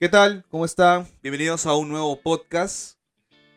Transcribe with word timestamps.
¿Qué 0.00 0.08
tal? 0.08 0.46
¿Cómo 0.50 0.64
están? 0.64 1.06
Bienvenidos 1.22 1.66
a 1.66 1.74
un 1.74 1.90
nuevo 1.90 2.18
podcast. 2.22 2.96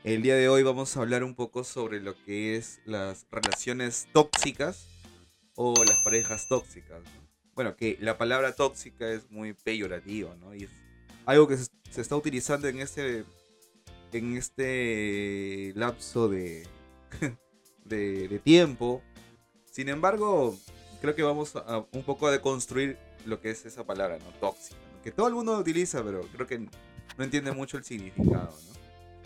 El 0.04 0.22
día 0.22 0.36
de 0.36 0.50
hoy 0.50 0.62
vamos 0.62 0.98
a 0.98 1.00
hablar 1.00 1.24
un 1.24 1.36
poco 1.36 1.64
sobre 1.64 2.02
lo 2.02 2.22
que 2.26 2.58
es 2.58 2.82
las 2.84 3.26
relaciones 3.32 4.10
tóxicas 4.12 4.86
o 5.56 5.74
las 5.86 5.98
parejas 6.04 6.50
tóxicas. 6.50 7.02
¿no? 7.02 7.30
Bueno, 7.56 7.78
que 7.78 7.98
la 8.02 8.18
palabra 8.18 8.54
tóxica 8.58 9.10
es 9.10 9.32
muy 9.32 9.54
peyorativa, 9.54 10.36
¿no? 10.36 10.54
Y 10.54 10.64
es 10.64 10.70
algo 11.26 11.48
que 11.48 11.56
se, 11.56 12.02
está 12.02 12.18
utilizando 12.18 12.68
en 12.68 12.80
este, 12.82 13.24
en 14.12 14.36
este 14.36 15.72
lapso 15.78 16.28
de, 16.28 16.68
de, 17.86 18.28
de 18.28 18.40
tiempo. 18.40 19.02
Sin 19.72 19.88
embargo, 19.88 20.60
creo 21.00 21.16
que 21.16 21.24
vamos 21.24 21.56
a 21.56 21.86
un 21.94 22.04
poco 22.04 22.28
a 22.28 22.32
deconstruir 22.32 22.98
lo 23.26 23.40
que 23.40 23.52
es 23.52 23.66
esa 23.66 23.86
palabra, 23.86 24.18
¿no? 24.18 24.30
Tóxica. 24.42 24.83
Que 25.04 25.12
todo 25.12 25.28
el 25.28 25.34
mundo 25.34 25.58
utiliza, 25.58 26.02
pero 26.04 26.22
creo 26.34 26.48
que 26.48 26.60
no 26.60 27.24
entiende 27.24 27.52
mucho 27.52 27.78
el 27.78 27.84
significado, 27.84 28.50
¿no? 28.68 28.74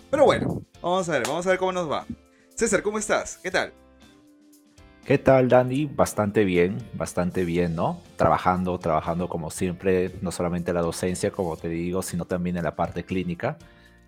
Pero 0.10 0.26
bueno, 0.26 0.64
vamos 0.82 1.08
a 1.08 1.12
ver, 1.12 1.28
vamos 1.28 1.46
a 1.46 1.52
ver 1.52 1.60
cómo 1.60 1.72
nos 1.72 1.90
va. 1.90 2.06
César, 2.56 2.82
¿cómo 2.82 2.98
estás? 2.98 3.38
¿Qué 3.44 3.52
tal? 3.52 3.74
¿Qué 5.06 5.18
tal, 5.18 5.48
Dani? 5.48 5.86
Bastante 5.86 6.44
bien, 6.44 6.78
bastante 6.94 7.46
bien, 7.46 7.76
¿no? 7.76 8.02
Trabajando, 8.16 8.78
trabajando 8.80 9.30
como 9.30 9.52
siempre, 9.52 10.16
no 10.22 10.32
solamente 10.32 10.74
la 10.74 10.82
docencia, 10.82 11.32
como 11.32 11.56
te 11.56 11.70
digo, 11.70 12.02
sino 12.02 12.26
también 12.26 12.58
en 12.58 12.64
la 12.64 12.76
parte 12.76 13.06
clínica. 13.06 13.58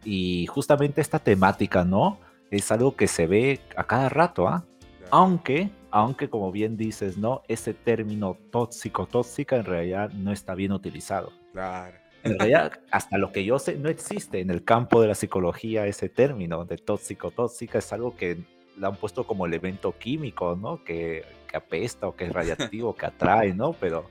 Y 0.03 0.47
justamente 0.47 1.01
esta 1.01 1.19
temática, 1.19 1.85
¿no? 1.85 2.19
Es 2.49 2.71
algo 2.71 2.95
que 2.95 3.07
se 3.07 3.27
ve 3.27 3.61
a 3.75 3.85
cada 3.85 4.09
rato, 4.09 4.47
¿ah? 4.47 4.65
Aunque, 5.11 5.69
aunque 5.91 6.29
como 6.29 6.51
bien 6.51 6.75
dices, 6.75 7.17
¿no? 7.17 7.43
Ese 7.47 7.73
término 7.73 8.37
tóxico, 8.51 9.05
tóxica, 9.05 9.57
en 9.57 9.65
realidad 9.65 10.11
no 10.11 10.31
está 10.31 10.55
bien 10.55 10.71
utilizado. 10.71 11.38
Claro. 11.59 11.97
En 12.23 12.37
realidad, 12.37 12.71
hasta 12.91 13.17
lo 13.17 13.31
que 13.31 13.43
yo 13.45 13.59
sé, 13.59 13.75
no 13.75 13.89
existe 13.89 14.39
en 14.41 14.49
el 14.49 14.63
campo 14.63 15.01
de 15.01 15.07
la 15.07 15.15
psicología 15.15 15.85
ese 15.87 16.09
término 16.09 16.65
de 16.65 16.77
tóxico, 16.77 17.31
tóxica, 17.31 17.79
es 17.79 17.91
algo 17.93 18.15
que 18.17 18.37
le 18.77 18.85
han 18.87 18.95
puesto 18.95 19.25
como 19.25 19.45
elemento 19.45 19.97
químico, 19.97 20.55
¿no? 20.55 20.83
Que, 20.83 21.23
que 21.49 21.57
apesta 21.57 22.07
o 22.07 22.15
que 22.15 22.25
es 22.25 22.33
radiactivo, 22.33 22.95
que 22.95 23.05
atrae, 23.05 23.53
¿no? 23.53 23.73
Pero 23.73 24.09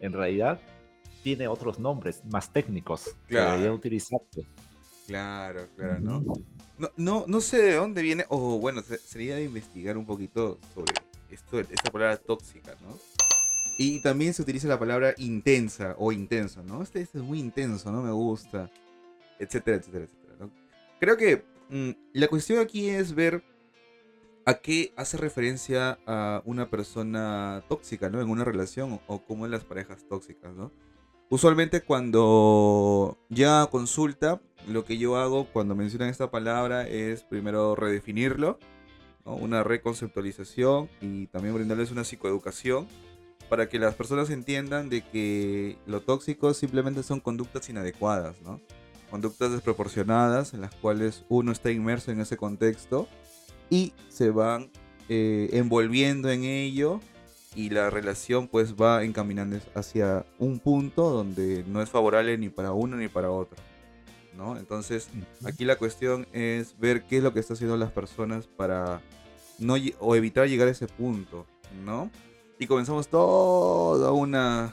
en 0.00 0.12
realidad 0.12 0.60
tiene 1.22 1.48
otros 1.48 1.78
nombres 1.78 2.22
más 2.30 2.52
técnicos 2.52 3.16
que 3.26 3.34
Claro. 3.34 3.50
deberían 3.52 3.74
utilizarse. 3.74 4.46
Claro, 5.06 5.66
claro, 5.76 6.00
¿no? 6.00 6.22
No, 6.78 6.88
no, 6.96 7.24
no 7.26 7.40
sé 7.40 7.60
de 7.62 7.74
dónde 7.74 8.00
viene, 8.02 8.24
o 8.28 8.58
bueno, 8.58 8.80
se- 8.82 8.98
sería 8.98 9.34
de 9.36 9.42
investigar 9.44 9.96
un 9.98 10.06
poquito 10.06 10.58
sobre 10.74 10.92
esto, 11.30 11.58
esta 11.60 11.90
palabra 11.90 12.16
tóxica, 12.16 12.74
¿no? 12.80 12.96
Y 13.82 14.00
también 14.00 14.34
se 14.34 14.42
utiliza 14.42 14.68
la 14.68 14.78
palabra 14.78 15.14
intensa 15.16 15.94
o 15.98 16.12
intenso, 16.12 16.62
¿no? 16.62 16.82
Este, 16.82 17.00
este 17.00 17.16
es 17.16 17.24
muy 17.24 17.38
intenso, 17.38 17.90
no 17.90 18.02
me 18.02 18.12
gusta, 18.12 18.70
etcétera, 19.38 19.78
etcétera, 19.78 20.04
etcétera. 20.04 20.34
¿no? 20.38 20.50
Creo 21.00 21.16
que 21.16 21.46
mm, 21.70 21.90
la 22.12 22.28
cuestión 22.28 22.58
aquí 22.58 22.90
es 22.90 23.14
ver 23.14 23.42
a 24.44 24.52
qué 24.52 24.92
hace 24.96 25.16
referencia 25.16 25.98
a 26.06 26.42
una 26.44 26.68
persona 26.68 27.64
tóxica, 27.70 28.10
¿no? 28.10 28.20
En 28.20 28.28
una 28.28 28.44
relación 28.44 29.00
o 29.06 29.24
como 29.24 29.46
en 29.46 29.52
las 29.52 29.64
parejas 29.64 30.04
tóxicas, 30.06 30.54
¿no? 30.54 30.70
Usualmente 31.30 31.80
cuando 31.80 33.16
ya 33.30 33.66
consulta, 33.70 34.42
lo 34.68 34.84
que 34.84 34.98
yo 34.98 35.16
hago 35.16 35.46
cuando 35.46 35.74
mencionan 35.74 36.10
esta 36.10 36.30
palabra 36.30 36.86
es 36.86 37.22
primero 37.22 37.74
redefinirlo, 37.76 38.58
¿no? 39.24 39.36
una 39.36 39.64
reconceptualización 39.64 40.90
y 41.00 41.28
también 41.28 41.54
brindarles 41.54 41.90
una 41.92 42.04
psicoeducación 42.04 42.86
para 43.50 43.68
que 43.68 43.80
las 43.80 43.96
personas 43.96 44.30
entiendan 44.30 44.88
de 44.88 45.02
que 45.02 45.76
lo 45.84 46.00
tóxico 46.02 46.54
simplemente 46.54 47.02
son 47.02 47.18
conductas 47.18 47.68
inadecuadas, 47.68 48.40
¿no? 48.42 48.60
Conductas 49.10 49.50
desproporcionadas 49.50 50.54
en 50.54 50.60
las 50.60 50.72
cuales 50.76 51.24
uno 51.28 51.50
está 51.50 51.72
inmerso 51.72 52.12
en 52.12 52.20
ese 52.20 52.36
contexto 52.36 53.08
y 53.68 53.92
se 54.08 54.30
van 54.30 54.70
eh, 55.08 55.50
envolviendo 55.52 56.30
en 56.30 56.44
ello 56.44 57.00
y 57.56 57.70
la 57.70 57.90
relación 57.90 58.46
pues 58.46 58.76
va 58.76 59.02
encaminando 59.02 59.58
hacia 59.74 60.24
un 60.38 60.60
punto 60.60 61.10
donde 61.10 61.64
no 61.66 61.82
es 61.82 61.90
favorable 61.90 62.38
ni 62.38 62.50
para 62.50 62.70
uno 62.72 62.96
ni 62.96 63.08
para 63.08 63.32
otro, 63.32 63.56
¿no? 64.36 64.56
Entonces 64.58 65.08
aquí 65.44 65.64
la 65.64 65.74
cuestión 65.74 66.28
es 66.32 66.78
ver 66.78 67.02
qué 67.02 67.16
es 67.16 67.24
lo 67.24 67.34
que 67.34 67.40
están 67.40 67.56
haciendo 67.56 67.76
las 67.76 67.90
personas 67.90 68.46
para 68.46 69.00
no 69.58 69.74
o 69.98 70.14
evitar 70.14 70.46
llegar 70.46 70.68
a 70.68 70.70
ese 70.70 70.86
punto, 70.86 71.46
¿no? 71.84 72.12
Y 72.60 72.66
comenzamos 72.68 73.08
toda 73.08 74.12
una 74.12 74.72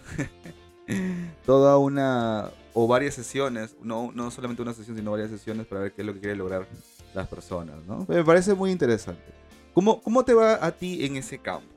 toda 1.46 1.78
una 1.78 2.52
o 2.74 2.86
varias 2.88 3.16
sesiones, 3.16 3.76
no, 3.82 4.12
no 4.14 4.30
solamente 4.30 4.62
una 4.62 4.74
sesión, 4.74 4.96
sino 4.98 5.10
varias 5.12 5.32
sesiones 5.32 5.66
para 5.66 5.82
ver 5.82 5.94
qué 5.94 6.02
es 6.04 6.06
lo 6.06 6.14
que 6.14 6.20
quieren 6.20 6.38
lograr 6.38 6.68
las 7.16 7.28
personas, 7.28 7.78
¿no? 7.88 8.06
Me 8.08 8.24
parece 8.24 8.54
muy 8.54 8.70
interesante. 8.72 9.24
¿Cómo, 9.74 10.02
cómo 10.02 10.24
te 10.24 10.34
va 10.36 10.64
a 10.64 10.72
ti 10.72 11.04
en 11.06 11.16
ese 11.18 11.40
campo? 11.40 11.74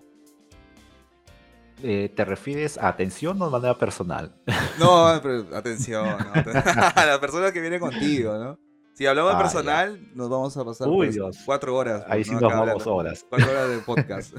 Eh, 1.83 2.13
¿Te 2.15 2.25
refieres 2.27 2.77
a 2.77 2.89
atención 2.89 3.41
o 3.41 3.47
de 3.47 3.51
manera 3.53 3.79
personal? 3.79 4.35
No, 4.79 5.19
pero 5.23 5.57
atención, 5.57 6.05
¿no? 6.07 6.33
a 6.35 7.07
la 7.07 7.19
persona 7.21 7.53
que 7.53 7.61
viene 7.61 7.79
contigo, 7.81 8.37
¿no? 8.37 8.59
Si 8.95 9.07
hablamos 9.07 9.33
Ah, 9.33 9.37
ya. 9.37 9.43
personal, 9.43 10.11
nos 10.15 10.29
vamos 10.29 10.55
a 10.59 10.65
pasar 10.65 10.89
Uy, 10.89 10.97
pues, 11.07 11.15
Dios. 11.15 11.39
cuatro 11.47 11.75
horas. 11.77 12.03
Ahí 12.09 12.19
pues, 12.25 12.27
sí 12.27 12.35
¿no? 12.35 12.41
nos 12.41 12.51
vamos 12.53 12.69
hablando. 12.69 12.95
horas. 12.97 13.25
Cuatro 13.31 13.51
horas 13.51 13.69
de 13.71 13.79
podcast. 13.79 14.35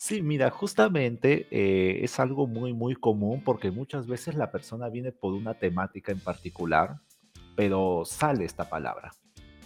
Sí, 0.00 0.22
mira, 0.22 0.48
justamente 0.50 1.48
eh, 1.50 2.04
es 2.04 2.20
algo 2.20 2.46
muy, 2.46 2.72
muy 2.72 2.94
común 2.94 3.42
porque 3.44 3.72
muchas 3.72 4.06
veces 4.06 4.36
la 4.36 4.52
persona 4.52 4.88
viene 4.88 5.10
por 5.10 5.34
una 5.34 5.54
temática 5.54 6.12
en 6.12 6.20
particular, 6.20 7.00
pero 7.56 8.04
sale 8.04 8.44
esta 8.44 8.68
palabra, 8.68 9.12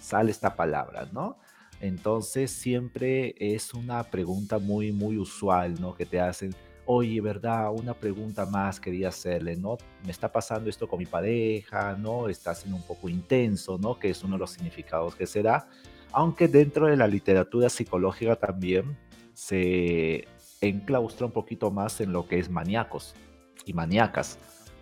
sale 0.01 0.31
esta 0.31 0.57
palabra, 0.57 1.07
¿no? 1.13 1.39
Entonces 1.83 2.51
siempre 2.51 3.35
es 3.39 3.75
una 3.75 4.05
pregunta 4.05 4.59
muy, 4.59 4.91
muy 4.91 5.19
usual, 5.19 5.79
¿no? 5.79 5.95
Que 5.95 6.07
te 6.07 6.19
hacen, 6.19 6.55
oye, 6.87 7.21
¿verdad? 7.21 7.71
Una 7.71 7.93
pregunta 7.93 8.47
más 8.47 8.81
quería 8.81 9.09
hacerle, 9.09 9.55
¿no? 9.57 9.77
Me 10.03 10.13
está 10.13 10.33
pasando 10.33 10.71
esto 10.71 10.89
con 10.89 10.99
mi 10.99 11.07
pareja, 11.07 11.95
¿no? 11.95 12.31
Está 12.31 12.55
siendo 12.55 12.79
un 12.79 12.87
poco 12.87 13.11
intenso, 13.11 13.77
¿no? 13.77 13.99
Que 13.99 14.09
es 14.09 14.25
uno 14.25 14.37
de 14.37 14.41
los 14.41 14.53
significados 14.53 15.15
que 15.15 15.27
se 15.27 15.43
da, 15.43 15.69
aunque 16.11 16.49
dentro 16.49 16.87
de 16.87 16.97
la 16.97 17.07
literatura 17.07 17.69
psicológica 17.69 18.35
también 18.37 18.97
se 19.47 20.29
enclaustra 20.61 21.27
un 21.27 21.33
poquito 21.33 21.71
más 21.73 22.01
en 22.01 22.13
lo 22.13 22.29
que 22.29 22.39
es 22.39 22.49
maníacos 22.49 23.15
y 23.67 23.73
maníacas, 23.73 24.39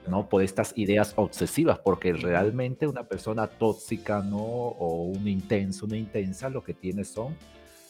¿no? 0.06 0.28
Por 0.28 0.42
estas 0.42 0.76
ideas 0.76 1.14
obsesivas, 1.16 1.78
porque 1.78 2.12
realmente 2.12 2.86
una 2.86 3.04
persona 3.04 3.46
tóxica, 3.46 4.20
¿no? 4.20 4.38
O 4.38 5.04
un 5.04 5.26
intenso, 5.26 5.86
una 5.86 5.96
intensa, 5.96 6.50
lo 6.50 6.62
que 6.62 6.74
tiene 6.74 7.04
son 7.04 7.34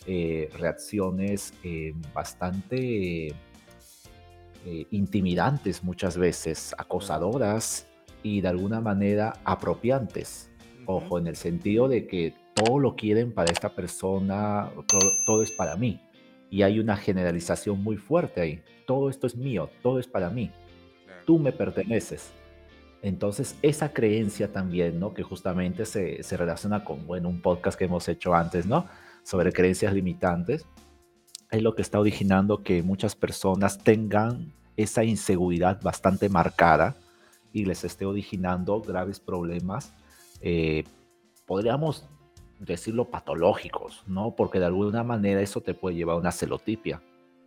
eh, 0.07 0.49
reacciones 0.59 1.53
eh, 1.65 1.93
bastante 2.15 3.29
eh, 3.29 3.35
intimidantes 4.93 5.83
muchas 5.83 6.17
veces, 6.17 6.73
acosadoras 6.79 7.87
y 8.23 8.43
de 8.43 8.49
alguna 8.49 8.81
manera 8.81 9.35
apropiantes. 9.45 10.51
Ojo, 10.87 11.19
en 11.19 11.27
el 11.27 11.37
sentido 11.37 11.89
de 11.89 12.07
que 12.07 12.33
todo 12.55 12.79
lo 12.79 12.95
quieren 12.95 13.33
para 13.33 13.51
esta 13.51 13.71
persona, 13.71 14.71
todo, 14.87 15.11
todo 15.27 15.43
es 15.43 15.51
para 15.51 15.75
mí. 15.77 16.01
Y 16.51 16.63
hay 16.63 16.81
una 16.81 16.97
generalización 16.97 17.83
muy 17.83 17.97
fuerte 17.97 18.41
ahí. 18.41 18.63
Todo 18.87 19.09
esto 19.09 19.27
es 19.27 19.37
mío, 19.37 19.71
todo 19.83 19.99
es 19.99 20.07
para 20.07 20.31
mí. 20.31 20.51
Tú 21.25 21.39
me 21.39 21.53
perteneces. 21.53 22.33
Entonces, 23.03 23.57
esa 23.63 23.93
creencia 23.93 24.53
también, 24.53 24.99
¿no? 25.01 25.15
Que 25.15 25.23
justamente 25.23 25.87
se, 25.87 26.23
se 26.23 26.37
relaciona 26.37 26.85
con, 26.85 27.07
bueno, 27.07 27.29
un 27.29 27.41
podcast 27.41 27.79
que 27.79 27.85
hemos 27.87 28.09
hecho 28.09 28.35
antes, 28.35 28.67
¿no? 28.67 28.87
Sobre 29.23 29.53
creencias 29.53 29.95
limitantes. 29.95 30.67
Es 31.51 31.63
lo 31.63 31.75
que 31.75 31.83
está 31.83 31.99
originando 31.99 32.63
que 32.63 32.83
muchas 32.83 33.15
personas 33.15 33.79
tengan 33.79 34.53
esa 34.77 35.05
inseguridad 35.05 35.81
bastante 35.83 36.29
marcada 36.29 36.97
y 37.53 37.65
les 37.65 37.85
esté 37.85 38.07
originando 38.07 38.81
graves 38.81 39.21
problemas, 39.21 39.93
eh, 40.41 40.85
podríamos 41.47 42.09
decirlo 42.61 43.07
patológicos, 43.11 44.05
¿no? 44.07 44.37
Porque 44.37 44.59
de 44.61 44.67
alguna 44.67 45.03
manera 45.03 45.41
eso 45.41 45.61
te 45.63 45.75
puede 45.75 45.97
llevar 45.97 46.17
a 46.17 46.19
una 46.19 46.31
celotipia. 46.31 47.03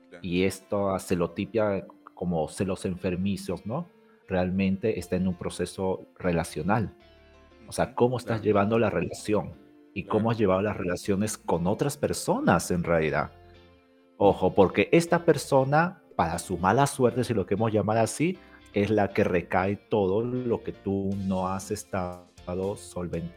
Claro. 0.10 0.26
Y 0.26 0.44
esta 0.44 1.00
celotipia, 1.00 1.86
como 2.14 2.48
celos 2.50 2.86
enfermizos, 2.86 3.66
¿no? 3.66 3.88
Realmente 4.28 5.00
está 5.00 5.16
en 5.16 5.28
un 5.28 5.36
proceso 5.36 6.08
relacional. 6.18 6.96
O 7.68 7.72
sea, 7.72 7.94
cómo 7.94 8.18
estás 8.18 8.38
Claro. 8.38 8.44
llevando 8.44 8.80
la 8.80 8.90
relación 8.90 9.54
y 9.94 10.04
cómo 10.06 10.32
has 10.32 10.38
llevado 10.38 10.62
las 10.62 10.76
relaciones 10.76 11.38
con 11.38 11.68
otras 11.68 11.98
personas 11.98 12.72
en 12.72 12.84
realidad. 12.84 13.32
Ojo, 14.18 14.54
porque 14.54 14.90
esta 14.92 15.26
persona, 15.26 16.02
para 16.16 16.40
su 16.40 16.58
mala 16.58 16.88
suerte, 16.88 17.24
si 17.24 17.34
lo 17.34 17.46
queremos 17.46 17.72
llamar 17.72 18.00
así, 18.00 18.38
es 18.74 18.90
la 18.90 19.10
que 19.10 19.24
recae 19.24 19.76
todo 19.76 20.24
lo 20.24 20.64
que 20.64 20.72
tú 20.72 21.12
no 21.26 21.48
has 21.48 21.70
estado 21.70 22.33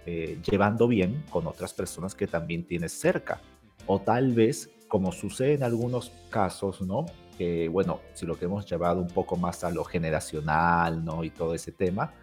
eh, 0.06 0.38
llevando 0.48 0.88
bien 0.88 1.24
con 1.30 1.46
otras 1.46 1.72
personas 1.72 2.14
que 2.14 2.26
también 2.26 2.66
tienes 2.66 2.92
cerca. 2.92 3.40
O 3.86 4.00
tal 4.00 4.32
vez, 4.32 4.70
como 4.88 5.12
sucede 5.12 5.54
en 5.54 5.62
algunos 5.62 6.12
casos, 6.30 6.80
¿no? 6.82 7.06
Que, 7.38 7.68
bueno, 7.68 8.00
si 8.14 8.26
lo 8.26 8.38
que 8.38 8.46
hemos 8.46 8.66
llevado 8.68 9.00
un 9.00 9.08
poco 9.08 9.36
más 9.36 9.62
a 9.64 9.70
lo 9.70 9.84
generacional, 9.84 11.04
¿no? 11.04 11.22
Y 11.24 11.30
todo 11.30 11.54
ese 11.54 11.72
tema, 11.72 12.14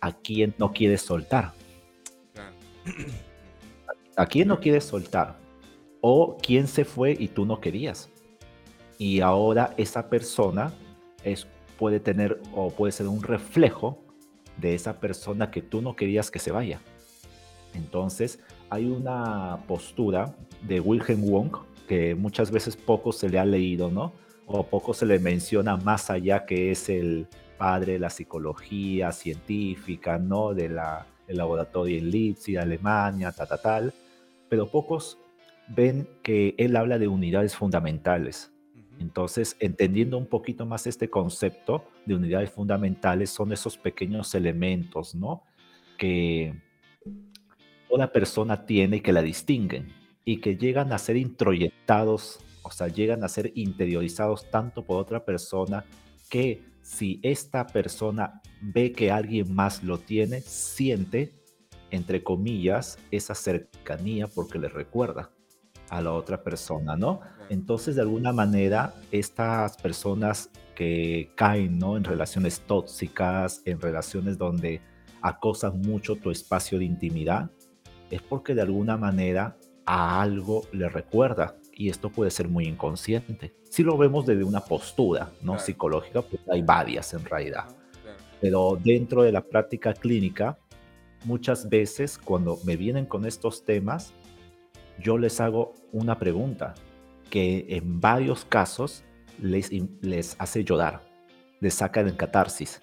a 0.00 0.12
quién 0.12 0.54
no 0.58 0.72
quieres 0.72 1.02
soltar. 1.02 1.52
¿A 4.16 4.26
quién 4.26 4.48
no 4.48 4.60
quieres 4.60 4.84
soltar? 4.84 5.36
O 6.00 6.36
quién 6.42 6.66
se 6.66 6.84
fue 6.84 7.16
y 7.18 7.28
tú 7.28 7.46
no 7.46 7.60
querías. 7.60 8.10
Y 8.98 9.20
ahora 9.20 9.74
esa 9.76 10.08
persona 10.10 10.72
es, 11.22 11.46
puede 11.78 12.00
tener 12.00 12.40
o 12.52 12.70
puede 12.70 12.92
ser 12.92 13.06
un 13.06 13.22
reflejo 13.22 14.02
de 14.60 14.74
esa 14.74 15.00
persona 15.00 15.50
que 15.50 15.62
tú 15.62 15.82
no 15.82 15.96
querías 15.96 16.30
que 16.30 16.38
se 16.38 16.50
vaya. 16.50 16.80
Entonces, 17.74 18.40
hay 18.70 18.86
una 18.86 19.64
postura 19.66 20.34
de 20.62 20.80
Wilhelm 20.80 21.24
Wong 21.24 21.56
que 21.86 22.14
muchas 22.14 22.50
veces 22.50 22.76
poco 22.76 23.12
se 23.12 23.28
le 23.28 23.38
ha 23.38 23.44
leído, 23.44 23.90
¿no? 23.90 24.12
O 24.46 24.64
poco 24.64 24.94
se 24.94 25.06
le 25.06 25.18
menciona 25.18 25.76
más 25.76 26.10
allá 26.10 26.44
que 26.44 26.70
es 26.70 26.88
el 26.88 27.26
padre 27.56 27.94
de 27.94 27.98
la 27.98 28.10
psicología 28.10 29.12
científica, 29.12 30.18
¿no? 30.18 30.54
De 30.54 30.68
la, 30.68 31.06
del 31.26 31.38
laboratorio 31.38 31.98
en 31.98 32.10
Leipzig, 32.10 32.58
Alemania, 32.58 33.32
ta, 33.32 33.46
ta, 33.46 33.58
tal. 33.58 33.94
Pero 34.48 34.70
pocos 34.70 35.18
ven 35.68 36.08
que 36.22 36.54
él 36.58 36.76
habla 36.76 36.98
de 36.98 37.08
unidades 37.08 37.54
fundamentales. 37.56 38.52
Entonces, 38.98 39.56
entendiendo 39.60 40.18
un 40.18 40.26
poquito 40.26 40.66
más 40.66 40.86
este 40.86 41.08
concepto 41.08 41.84
de 42.04 42.14
unidades 42.14 42.50
fundamentales, 42.50 43.30
son 43.30 43.52
esos 43.52 43.76
pequeños 43.76 44.34
elementos, 44.34 45.14
¿no? 45.14 45.44
Que 45.96 46.54
toda 47.88 48.12
persona 48.12 48.66
tiene 48.66 48.96
y 48.96 49.00
que 49.00 49.12
la 49.12 49.22
distinguen 49.22 49.92
y 50.24 50.40
que 50.40 50.56
llegan 50.56 50.92
a 50.92 50.98
ser 50.98 51.16
introyectados, 51.16 52.40
o 52.62 52.70
sea, 52.70 52.88
llegan 52.88 53.24
a 53.24 53.28
ser 53.28 53.52
interiorizados 53.54 54.50
tanto 54.50 54.84
por 54.84 55.00
otra 55.00 55.24
persona 55.24 55.84
que 56.28 56.62
si 56.82 57.20
esta 57.22 57.66
persona 57.66 58.40
ve 58.60 58.92
que 58.92 59.10
alguien 59.10 59.54
más 59.54 59.82
lo 59.82 59.98
tiene, 59.98 60.40
siente, 60.40 61.32
entre 61.90 62.22
comillas, 62.22 62.98
esa 63.10 63.34
cercanía 63.34 64.26
porque 64.26 64.58
le 64.58 64.68
recuerda 64.68 65.30
a 65.88 66.02
la 66.02 66.12
otra 66.12 66.42
persona, 66.42 66.96
¿no? 66.96 67.20
Entonces, 67.50 67.96
de 67.96 68.02
alguna 68.02 68.32
manera, 68.32 68.94
estas 69.10 69.76
personas 69.76 70.50
que 70.74 71.32
caen, 71.34 71.78
¿no? 71.78 71.96
En 71.96 72.04
relaciones 72.04 72.60
tóxicas, 72.60 73.62
en 73.64 73.80
relaciones 73.80 74.38
donde 74.38 74.80
acosan 75.22 75.80
mucho 75.80 76.16
tu 76.16 76.30
espacio 76.30 76.78
de 76.78 76.84
intimidad, 76.84 77.50
es 78.10 78.22
porque 78.22 78.54
de 78.54 78.62
alguna 78.62 78.96
manera 78.96 79.56
a 79.86 80.20
algo 80.20 80.62
le 80.72 80.88
recuerda. 80.88 81.56
Y 81.72 81.88
esto 81.88 82.10
puede 82.10 82.30
ser 82.30 82.48
muy 82.48 82.66
inconsciente. 82.66 83.54
Si 83.70 83.82
lo 83.82 83.96
vemos 83.96 84.26
desde 84.26 84.44
una 84.44 84.60
postura 84.60 85.30
no 85.42 85.58
psicológica, 85.58 86.22
pues 86.22 86.42
hay 86.50 86.62
varias 86.62 87.14
en 87.14 87.24
realidad. 87.24 87.64
Pero 88.40 88.78
dentro 88.82 89.22
de 89.22 89.32
la 89.32 89.40
práctica 89.40 89.94
clínica, 89.94 90.58
muchas 91.24 91.68
veces 91.68 92.18
cuando 92.18 92.58
me 92.64 92.76
vienen 92.76 93.06
con 93.06 93.24
estos 93.26 93.64
temas, 93.64 94.12
yo 95.00 95.18
les 95.18 95.40
hago 95.40 95.72
una 95.92 96.18
pregunta 96.18 96.74
que 97.30 97.66
en 97.68 98.00
varios 98.00 98.44
casos 98.44 99.04
les, 99.40 99.70
les 100.00 100.36
hace 100.38 100.64
llorar, 100.64 101.02
les 101.60 101.74
saca 101.74 102.02
del 102.02 102.16
catarsis. 102.16 102.80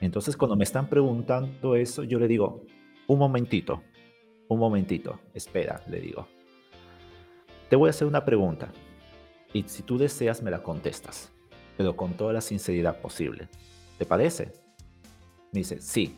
Entonces, 0.00 0.36
cuando 0.36 0.56
me 0.56 0.64
están 0.64 0.88
preguntando 0.88 1.74
eso, 1.74 2.04
yo 2.04 2.18
le 2.18 2.28
digo, 2.28 2.64
un 3.06 3.18
momentito, 3.18 3.82
un 4.48 4.58
momentito, 4.58 5.20
espera, 5.34 5.82
le 5.88 6.00
digo. 6.00 6.28
Te 7.68 7.76
voy 7.76 7.88
a 7.88 7.90
hacer 7.90 8.06
una 8.06 8.24
pregunta 8.24 8.72
y 9.52 9.64
si 9.64 9.82
tú 9.82 9.98
deseas 9.98 10.42
me 10.42 10.50
la 10.50 10.62
contestas, 10.62 11.32
pero 11.76 11.96
con 11.96 12.14
toda 12.14 12.32
la 12.32 12.40
sinceridad 12.40 13.00
posible. 13.00 13.48
¿Te 13.98 14.06
parece? 14.06 14.52
Me 15.52 15.60
dice, 15.60 15.80
sí. 15.80 16.16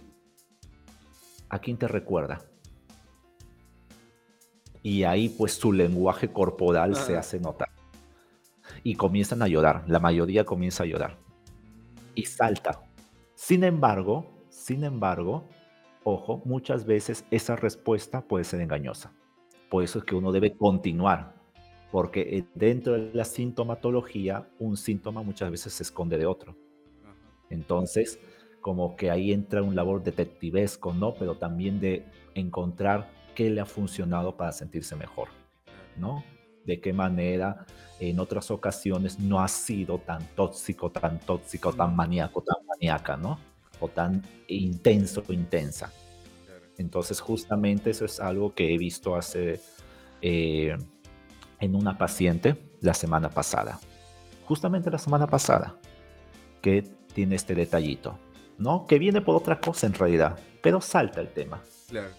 ¿A 1.49 1.59
quién 1.59 1.77
te 1.77 1.89
recuerda? 1.89 2.50
Y 4.83 5.05
ahí 5.05 5.29
pues 5.29 5.55
su 5.55 5.73
lenguaje 5.73 6.29
corporal 6.33 6.97
se 6.97 7.17
hace 7.17 7.39
notar. 7.41 7.71
Y 8.83 8.95
comienzan 8.95 9.43
a 9.43 9.49
llorar, 9.49 9.85
la 9.87 9.99
mayoría 9.99 10.45
comienza 10.45 10.85
a 10.85 10.87
llorar. 10.87 11.19
Y 12.15 12.25
salta. 12.25 12.83
Sin 13.35 13.65
embargo, 13.65 14.27
sin 14.49 14.85
embargo, 14.85 15.45
ojo, 16.05 16.43
muchas 16.45 16.85
veces 16.87 17.25
esa 17.31 17.57
respuesta 17.57 18.23
puede 18.23 18.45
ser 18.45 18.61
engañosa. 18.61 19.13
Por 19.69 19.85
eso 19.85 19.99
es 19.99 20.05
que 20.05 20.15
uno 20.15 20.33
debe 20.33 20.57
continuar, 20.57 21.35
porque 21.93 22.21
eh, 22.21 22.45
dentro 22.55 22.95
de 22.95 23.11
la 23.15 23.25
sintomatología, 23.25 24.49
un 24.59 24.77
síntoma 24.77 25.23
muchas 25.23 25.51
veces 25.51 25.73
se 25.73 25.83
esconde 25.83 26.19
de 26.19 26.27
otro. 26.27 26.57
Entonces, 27.51 28.19
como 28.61 28.97
que 28.97 29.11
ahí 29.11 29.33
entra 29.33 29.63
un 29.63 29.75
labor 29.75 30.03
detectivesco, 30.03 30.93
¿no? 30.93 31.15
Pero 31.15 31.37
también 31.37 31.81
de 31.81 32.05
encontrar 32.35 33.11
qué 33.41 33.49
le 33.49 33.63
ha 33.63 33.65
funcionado 33.65 34.37
para 34.37 34.53
sentirse 34.53 34.95
mejor, 34.97 35.29
¿no? 35.97 36.23
De 36.67 36.79
qué 36.79 36.93
manera 36.93 37.65
en 37.99 38.21
otras 38.21 38.51
ocasiones 38.51 39.19
no 39.19 39.41
ha 39.41 39.49
sido 39.49 39.97
tan 39.97 40.23
tóxico, 40.37 40.91
tan 40.91 41.19
tóxico, 41.21 41.73
tan 41.73 41.97
maníaco, 41.97 42.43
tan 42.43 42.59
maníaca, 42.67 43.17
¿no? 43.17 43.39
O 43.81 43.89
tan 43.89 44.23
intenso 44.47 45.25
o 45.27 45.33
intensa. 45.33 45.91
Entonces, 46.77 47.19
justamente 47.19 47.89
eso 47.89 48.05
es 48.05 48.21
algo 48.21 48.55
que 48.55 48.75
he 48.75 48.77
visto 48.77 49.17
hace 49.17 49.59
eh, 50.21 50.77
en 51.61 51.75
una 51.75 51.97
paciente 51.97 52.59
la 52.83 52.93
semana 52.93 53.31
pasada. 53.31 53.81
Justamente 54.45 54.91
la 54.91 54.99
semana 54.99 55.27
pasada, 55.27 55.79
que 56.61 56.83
tiene 57.15 57.37
este 57.37 57.55
detallito, 57.55 58.19
¿no? 58.59 58.85
Que 58.87 58.99
viene 58.99 59.23
por 59.23 59.35
otra 59.35 59.63
cosa 59.63 59.87
en 59.87 59.95
realidad, 59.95 60.39
pero 60.61 60.83
salta 60.83 61.23
el 61.23 61.29
tema. 61.29 61.63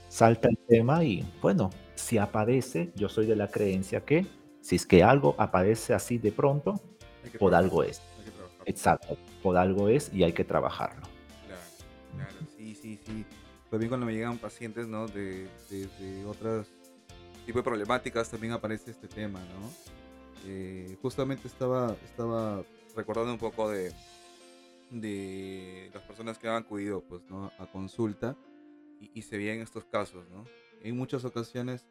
Salta 0.07 0.49
el 0.49 0.57
tema 0.67 1.03
y 1.03 1.25
bueno, 1.41 1.69
si 1.95 2.17
aparece, 2.17 2.91
yo 2.95 3.09
soy 3.09 3.25
de 3.25 3.35
la 3.35 3.47
creencia 3.47 4.03
que 4.03 4.25
si 4.61 4.75
es 4.75 4.85
que 4.85 5.03
algo 5.03 5.35
aparece 5.37 5.93
así 5.93 6.17
de 6.17 6.31
pronto, 6.31 6.79
por 7.39 7.55
algo 7.55 7.83
es. 7.83 8.01
Exacto, 8.65 9.17
por 9.41 9.57
algo 9.57 9.89
es 9.89 10.13
y 10.13 10.23
hay 10.23 10.33
que 10.33 10.43
trabajarlo. 10.43 11.01
Claro, 11.47 11.61
claro, 12.15 12.47
sí, 12.55 12.75
sí, 12.75 12.99
sí. 13.03 13.25
También 13.69 13.89
cuando 13.89 14.05
me 14.05 14.13
llegan 14.13 14.37
pacientes, 14.37 14.87
¿no? 14.87 15.07
De, 15.07 15.47
de, 15.69 16.25
otros 16.25 16.67
tipos 17.45 17.61
de 17.61 17.63
problemáticas 17.63 18.29
también 18.29 18.53
aparece 18.53 18.91
este 18.91 19.07
tema, 19.07 19.39
¿no? 19.39 19.71
Eh, 20.45 20.97
justamente 21.01 21.47
estaba, 21.47 21.95
estaba 22.03 22.63
recordando 22.95 23.33
un 23.33 23.39
poco 23.39 23.69
de, 23.69 23.93
de 24.91 25.89
las 25.93 26.03
personas 26.03 26.37
que 26.37 26.47
han 26.47 26.63
acudido 26.63 27.01
pues, 27.01 27.21
¿no? 27.29 27.51
a 27.57 27.65
consulta 27.67 28.35
y, 29.13 29.21
se 29.23 29.37
ve 29.37 29.53
en 29.53 29.61
estos 29.61 29.85
casos, 29.85 30.27
¿no? 30.29 30.45
En 30.83 30.95
muchas 30.95 31.25
ocasiones 31.25 31.85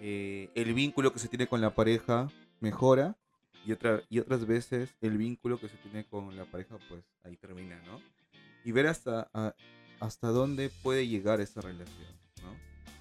eh, 0.00 0.50
el 0.54 0.74
vínculo 0.74 1.12
que 1.12 1.18
se 1.18 1.28
tiene 1.28 1.46
con 1.46 1.60
la 1.60 1.74
pareja 1.74 2.30
mejora 2.60 3.16
y, 3.64 3.72
otra, 3.72 4.02
y 4.10 4.18
otras 4.18 4.46
veces 4.46 4.94
el 5.00 5.16
vínculo 5.16 5.58
que 5.58 5.68
se 5.68 5.76
tiene 5.78 6.04
con 6.04 6.36
la 6.36 6.44
pareja 6.44 6.76
pues 6.88 7.04
ahí 7.22 7.36
termina, 7.36 7.80
¿no? 7.82 8.00
Y 8.64 8.72
ver 8.72 8.86
hasta, 8.86 9.30
hasta 10.00 10.28
dónde 10.28 10.70
puede 10.82 11.06
llegar 11.06 11.40
esa 11.40 11.60
relación, 11.60 12.18
¿no? 12.42 12.54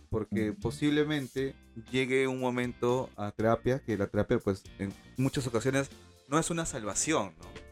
Porque 0.09 0.53
posiblemente 0.53 1.55
llegue 1.91 2.27
un 2.27 2.39
momento 2.39 3.09
a 3.15 3.31
terapia, 3.31 3.79
que 3.79 3.97
la 3.97 4.07
terapia 4.07 4.39
pues 4.39 4.63
en 4.77 4.93
muchas 5.17 5.47
ocasiones 5.47 5.89
no 6.27 6.38
es 6.38 6.50
una 6.50 6.65
salvación, 6.65 7.33
¿no? 7.39 7.63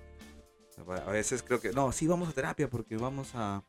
A 0.94 1.12
veces 1.12 1.44
creo 1.44 1.62
que, 1.62 1.72
no, 1.72 1.92
sí 1.92 2.08
vamos 2.08 2.30
a 2.30 2.34
terapia 2.34 2.70
porque 2.70 2.98
vamos 2.98 3.32
a, 3.36 3.64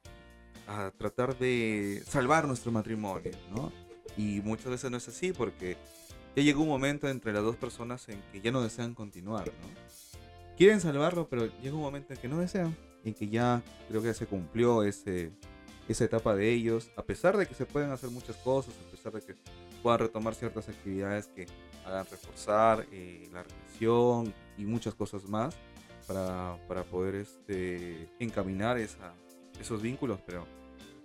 a 0.66 0.90
tratar 0.97 1.38
de 1.38 2.02
salvar 2.07 2.47
nuestro 2.47 2.73
matrimonio, 2.73 3.33
¿no? 3.54 3.73
Y 4.16 4.40
muchas 4.40 4.66
veces 4.66 4.90
no 4.90 4.97
es 4.97 5.09
así 5.09 5.33
porque 5.33 5.76
ya 6.37 6.42
llegó 6.42 6.62
un 6.62 6.69
momento 6.69 7.09
entre 7.09 7.33
las 7.33 7.42
dos 7.42 7.57
personas 7.57 8.09
en 8.09 8.21
que 8.33 8.40
ya 8.40 8.50
no 8.52 8.62
desean 8.62 8.95
continuar, 8.95 9.47
¿no? 9.47 10.57
Quieren 10.57 10.81
salvarlo, 10.81 11.28
pero 11.28 11.47
llega 11.62 11.75
un 11.75 11.83
momento 11.83 12.12
en 12.12 12.21
que 12.21 12.28
no 12.28 12.38
desean, 12.38 12.76
en 13.04 13.14
que 13.14 13.28
ya 13.28 13.62
creo 13.88 14.00
que 14.00 14.09
ya 14.09 14.14
se 14.14 14.26
cumplió 14.26 14.83
ese, 14.83 15.33
esa 15.88 16.04
etapa 16.04 16.35
de 16.35 16.50
ellos, 16.50 16.90
a 16.97 17.02
pesar 17.02 17.37
de 17.37 17.47
que 17.47 17.54
se 17.54 17.66
pueden 17.66 17.90
hacer 17.90 18.11
muchas 18.11 18.37
cosas, 18.37 18.75
a 18.87 18.90
pesar 18.90 19.12
de 19.12 19.23
que 19.23 19.35
puedan 19.83 20.00
retomar 20.00 20.35
ciertas 20.35 20.69
actividades 20.69 21.26
que 21.28 21.47
hagan 21.85 22.07
reforzar 22.11 22.87
eh, 22.92 23.28
la 23.33 23.42
relación 23.42 24.33
y 24.57 24.64
muchas 24.64 24.95
cosas 24.95 25.25
más 25.25 25.57
para, 26.07 26.59
para 26.69 26.85
poder 26.85 27.16
este, 27.16 28.09
encaminar 28.19 28.78
esa, 28.78 29.14
esos 29.62 29.81
vínculos, 29.83 30.21
pero 30.26 30.47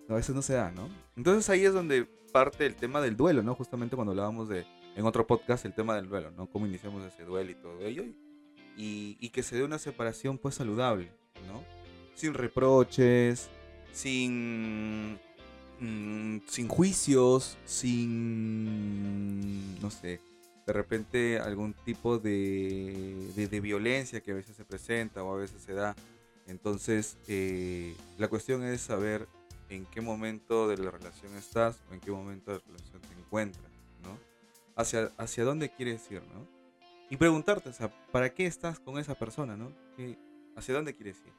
a 0.09 0.13
veces 0.13 0.35
no 0.35 0.41
se 0.41 0.53
da, 0.53 0.71
¿no? 0.71 0.89
Entonces 1.15 1.49
ahí 1.49 1.65
es 1.65 1.73
donde 1.73 2.05
parte 2.31 2.65
el 2.65 2.75
tema 2.75 3.01
del 3.01 3.15
duelo, 3.17 3.41
¿no? 3.43 3.55
Justamente 3.55 3.95
cuando 3.95 4.11
hablábamos 4.11 4.49
de, 4.49 4.65
en 4.95 5.05
otro 5.05 5.25
podcast, 5.25 5.65
el 5.65 5.73
tema 5.73 5.95
del 5.95 6.07
duelo, 6.09 6.31
¿no? 6.31 6.47
Cómo 6.47 6.67
iniciamos 6.67 7.05
ese 7.05 7.23
duelo 7.23 7.51
y 7.51 7.55
todo 7.55 7.81
ello. 7.81 8.03
Y, 8.75 9.17
y 9.19 9.29
que 9.29 9.43
se 9.43 9.55
dé 9.55 9.63
una 9.63 9.79
separación, 9.79 10.37
pues, 10.37 10.55
saludable, 10.55 11.11
¿no? 11.47 11.63
Sin 12.13 12.33
reproches, 12.33 13.49
sin, 13.91 15.19
mm, 15.79 16.39
sin 16.47 16.67
juicios, 16.67 17.57
sin, 17.65 18.19
no 19.81 19.89
sé, 19.89 20.19
de 20.67 20.73
repente 20.73 21.39
algún 21.39 21.73
tipo 21.73 22.19
de, 22.19 23.31
de, 23.35 23.47
de, 23.47 23.59
violencia 23.61 24.21
que 24.21 24.31
a 24.31 24.35
veces 24.35 24.55
se 24.55 24.65
presenta 24.65 25.23
o 25.23 25.33
a 25.33 25.37
veces 25.37 25.61
se 25.61 25.73
da 25.73 25.95
entonces, 26.47 27.17
eh, 27.27 27.95
la 28.17 28.27
cuestión 28.29 28.63
es 28.63 28.81
saber 28.81 29.27
en 29.69 29.85
qué 29.85 30.01
momento 30.01 30.67
de 30.67 30.77
la 30.77 30.91
relación 30.91 31.35
estás 31.35 31.81
o 31.89 31.93
en 31.93 31.99
qué 31.99 32.11
momento 32.11 32.51
de 32.51 32.59
la 32.59 32.63
relación 32.65 33.01
te 33.01 33.13
encuentras, 33.19 33.71
¿no? 34.03 34.17
Hacia, 34.75 35.11
hacia 35.17 35.43
dónde 35.43 35.69
quieres 35.69 36.09
ir, 36.09 36.23
¿no? 36.33 36.47
Y 37.09 37.17
preguntarte, 37.17 37.69
o 37.69 37.73
sea, 37.73 37.89
¿para 38.11 38.33
qué 38.33 38.45
estás 38.45 38.79
con 38.79 38.97
esa 38.97 39.15
persona, 39.15 39.55
¿no? 39.57 39.71
¿Hacia 40.55 40.73
dónde 40.73 40.95
quieres 40.95 41.17
ir? 41.25 41.33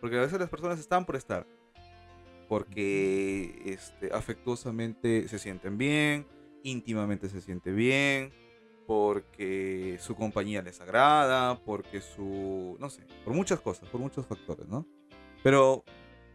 Porque 0.00 0.16
a 0.16 0.20
veces 0.20 0.38
las 0.38 0.48
personas 0.48 0.78
están 0.78 1.04
por 1.04 1.16
estar, 1.16 1.46
porque 2.48 3.62
este, 3.64 4.12
afectuosamente 4.12 5.28
se 5.28 5.38
sienten 5.38 5.78
bien, 5.78 6.26
íntimamente 6.62 7.28
se 7.28 7.40
siente 7.40 7.72
bien, 7.72 8.32
porque 8.90 9.98
su 10.00 10.16
compañía 10.16 10.62
les 10.62 10.80
agrada, 10.80 11.60
porque 11.60 12.00
su, 12.00 12.76
no 12.80 12.90
sé, 12.90 13.06
por 13.24 13.32
muchas 13.32 13.60
cosas, 13.60 13.88
por 13.88 14.00
muchos 14.00 14.26
factores, 14.26 14.66
¿no? 14.66 14.84
Pero 15.44 15.84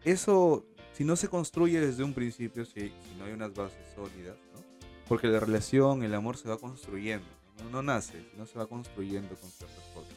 eso, 0.05 0.65
si 0.93 1.03
no 1.03 1.17
se 1.17 1.27
construye 1.27 1.81
desde 1.81 2.05
un 2.05 2.13
principio, 2.13 2.63
si, 2.63 2.93
no 3.17 3.25
hay 3.25 3.33
unas 3.33 3.53
bases 3.53 3.85
sólidas, 3.93 4.37
¿no? 4.53 4.61
Porque 5.09 5.27
la 5.27 5.41
relación, 5.41 6.03
el 6.03 6.15
amor 6.15 6.37
se 6.37 6.47
va 6.47 6.57
construyendo, 6.57 7.27
no, 7.61 7.69
no 7.71 7.83
nace, 7.83 8.25
sino 8.31 8.45
se 8.45 8.57
va 8.57 8.67
construyendo 8.67 9.35
con 9.35 9.49
ciertas 9.49 9.83
cosas. 9.93 10.13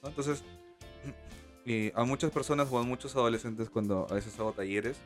¿no? 0.00 0.10
Entonces, 0.10 0.44
eh, 1.66 1.90
a 1.96 2.04
muchas 2.04 2.30
personas 2.30 2.68
o 2.70 2.78
a 2.78 2.84
muchos 2.84 3.16
adolescentes 3.16 3.68
cuando 3.68 4.06
a 4.08 4.14
veces 4.14 4.38
hago 4.38 4.52
talleres 4.52 4.96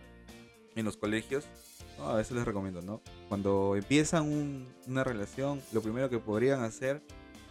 en 0.74 0.84
los 0.84 0.96
colegios, 0.96 1.44
a 1.98 2.14
veces 2.14 2.36
les 2.36 2.44
recomiendo, 2.44 2.82
¿no? 2.82 3.00
Cuando 3.28 3.74
empiezan 3.76 4.66
una 4.86 5.04
relación, 5.04 5.60
lo 5.72 5.82
primero 5.82 6.08
que 6.08 6.18
podrían 6.18 6.62
hacer 6.62 7.02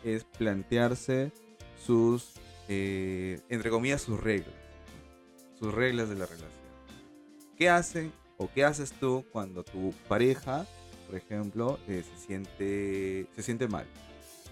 es 0.04 0.24
plantearse 0.24 1.32
sus, 1.86 2.34
eh, 2.68 3.42
entre 3.50 3.70
comillas, 3.70 4.02
sus 4.02 4.20
reglas. 4.20 4.56
Sus 5.60 5.74
reglas 5.74 6.10
de 6.10 6.16
la 6.16 6.26
relación. 6.26 6.52
¿Qué 7.58 7.70
hacen 7.70 8.12
o 8.38 8.50
qué 8.54 8.64
haces 8.64 8.94
tú 8.94 9.26
cuando 9.32 9.64
tu 9.64 9.94
pareja, 10.08 10.66
por 11.08 11.16
ejemplo, 11.16 11.80
eh, 11.88 12.04
se, 12.04 12.26
siente, 12.26 13.28
se 13.36 13.44
siente 13.44 13.68
mal? 13.68 13.86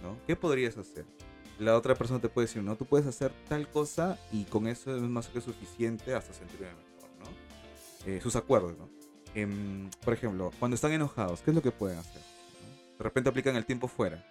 ¿no? 0.01 0.17
¿Qué 0.25 0.36
podrías 0.36 0.77
hacer? 0.77 1.05
La 1.60 1.77
otra 1.77 1.95
persona 1.95 2.19
te 2.19 2.27
puede 2.27 2.48
decir, 2.48 2.63
no, 2.63 2.75
tú 2.75 2.86
puedes 2.86 3.07
hacer 3.07 3.31
tal 3.48 3.69
cosa 3.69 4.19
y 4.31 4.43
con 4.45 4.67
eso 4.67 4.95
es 4.95 5.01
más 5.03 5.27
que 5.27 5.39
suficiente 5.39 6.13
hasta 6.13 6.34
sentirme 6.34 6.67
mejor, 6.67 6.84
¿no? 6.84 6.94
Eh, 8.05 8.19
sus 8.21 8.35
acuerdos, 8.35 8.77
¿no? 8.77 8.89
Em, 9.33 9.89
por 10.03 10.13
ejemplo, 10.13 10.51
cuando 10.59 10.75
están 10.75 10.91
enojados, 10.91 11.41
¿qué 11.41 11.51
es 11.51 11.55
lo 11.55 11.62
que 11.62 11.71
pueden 11.71 11.97
hacer? 11.97 12.21
De 12.97 13.03
repente 13.03 13.29
aplican 13.29 13.55
el 13.55 13.65
tiempo 13.65 13.88
fuera. 13.88 14.24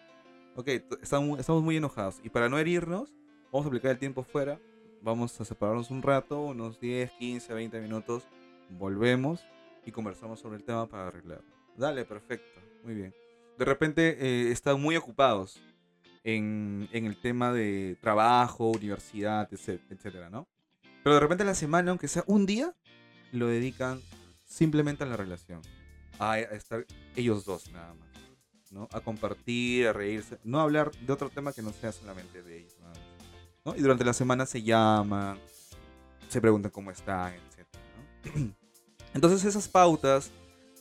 Ok, 0.54 0.68
estamos, 1.02 1.40
estamos 1.40 1.62
muy 1.62 1.76
enojados 1.76 2.20
y 2.22 2.30
para 2.30 2.48
no 2.48 2.58
herirnos, 2.58 3.12
vamos 3.52 3.66
a 3.66 3.68
aplicar 3.68 3.90
el 3.90 3.98
tiempo 3.98 4.22
fuera, 4.22 4.60
vamos 5.02 5.38
a 5.40 5.44
separarnos 5.44 5.90
un 5.90 6.02
rato, 6.02 6.40
unos 6.40 6.78
10, 6.80 7.10
15, 7.12 7.52
20 7.52 7.80
minutos, 7.80 8.22
volvemos 8.70 9.44
y 9.84 9.90
conversamos 9.90 10.38
sobre 10.38 10.56
el 10.56 10.64
tema 10.64 10.86
para 10.88 11.08
arreglarlo. 11.08 11.52
Dale, 11.76 12.04
perfecto, 12.04 12.60
muy 12.84 12.94
bien. 12.94 13.14
De 13.58 13.64
repente 13.64 14.16
eh, 14.20 14.52
están 14.52 14.80
muy 14.80 14.96
ocupados 14.96 15.60
en, 16.22 16.88
en, 16.92 17.06
el 17.06 17.20
tema 17.20 17.52
de 17.52 17.96
trabajo, 18.00 18.70
universidad, 18.70 19.48
etcétera, 19.52 20.30
¿no? 20.30 20.46
Pero 21.02 21.16
de 21.16 21.20
repente 21.20 21.44
la 21.44 21.54
semana, 21.54 21.90
aunque 21.90 22.08
sea 22.08 22.24
un 22.26 22.46
día, 22.46 22.74
lo 23.34 23.48
dedican 23.48 24.00
simplemente 24.44 25.04
a 25.04 25.06
la 25.06 25.16
relación, 25.16 25.60
a, 26.18 26.38
estar 26.38 26.86
ellos 27.16 27.44
dos 27.44 27.70
nada 27.72 27.94
más, 27.94 28.08
¿no? 28.70 28.88
A 28.92 29.00
compartir, 29.00 29.88
a 29.88 29.92
reírse, 29.92 30.38
no 30.44 30.60
hablar 30.60 30.92
de 30.92 31.12
otro 31.12 31.30
tema 31.30 31.52
que 31.52 31.62
no 31.62 31.72
sea 31.72 31.92
solamente 31.92 32.42
de 32.42 32.58
ellos, 32.58 32.76
nada 32.80 32.92
más, 32.92 33.26
¿no? 33.64 33.76
Y 33.76 33.80
durante 33.80 34.04
la 34.04 34.12
semana 34.12 34.46
se 34.46 34.62
llaman, 34.62 35.38
se 36.28 36.40
preguntan 36.40 36.70
cómo 36.70 36.90
están, 36.90 37.34
etc. 37.34 37.66
¿no? 38.36 38.54
Entonces 39.14 39.44
esas 39.44 39.68
pautas, 39.68 40.30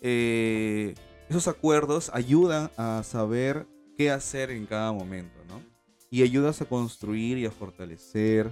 eh, 0.02 0.94
esos 1.30 1.48
acuerdos 1.48 2.12
ayudan 2.14 2.70
a 2.78 3.04
saber 3.04 3.68
qué 3.98 4.12
hacer 4.12 4.52
en 4.52 4.66
cada 4.66 4.92
momento, 4.92 5.44
¿no? 5.48 5.62
Y 6.10 6.22
ayudas 6.22 6.62
a 6.62 6.66
construir 6.66 7.40
y 7.40 7.46
a 7.46 7.52
fortalecer 7.52 8.52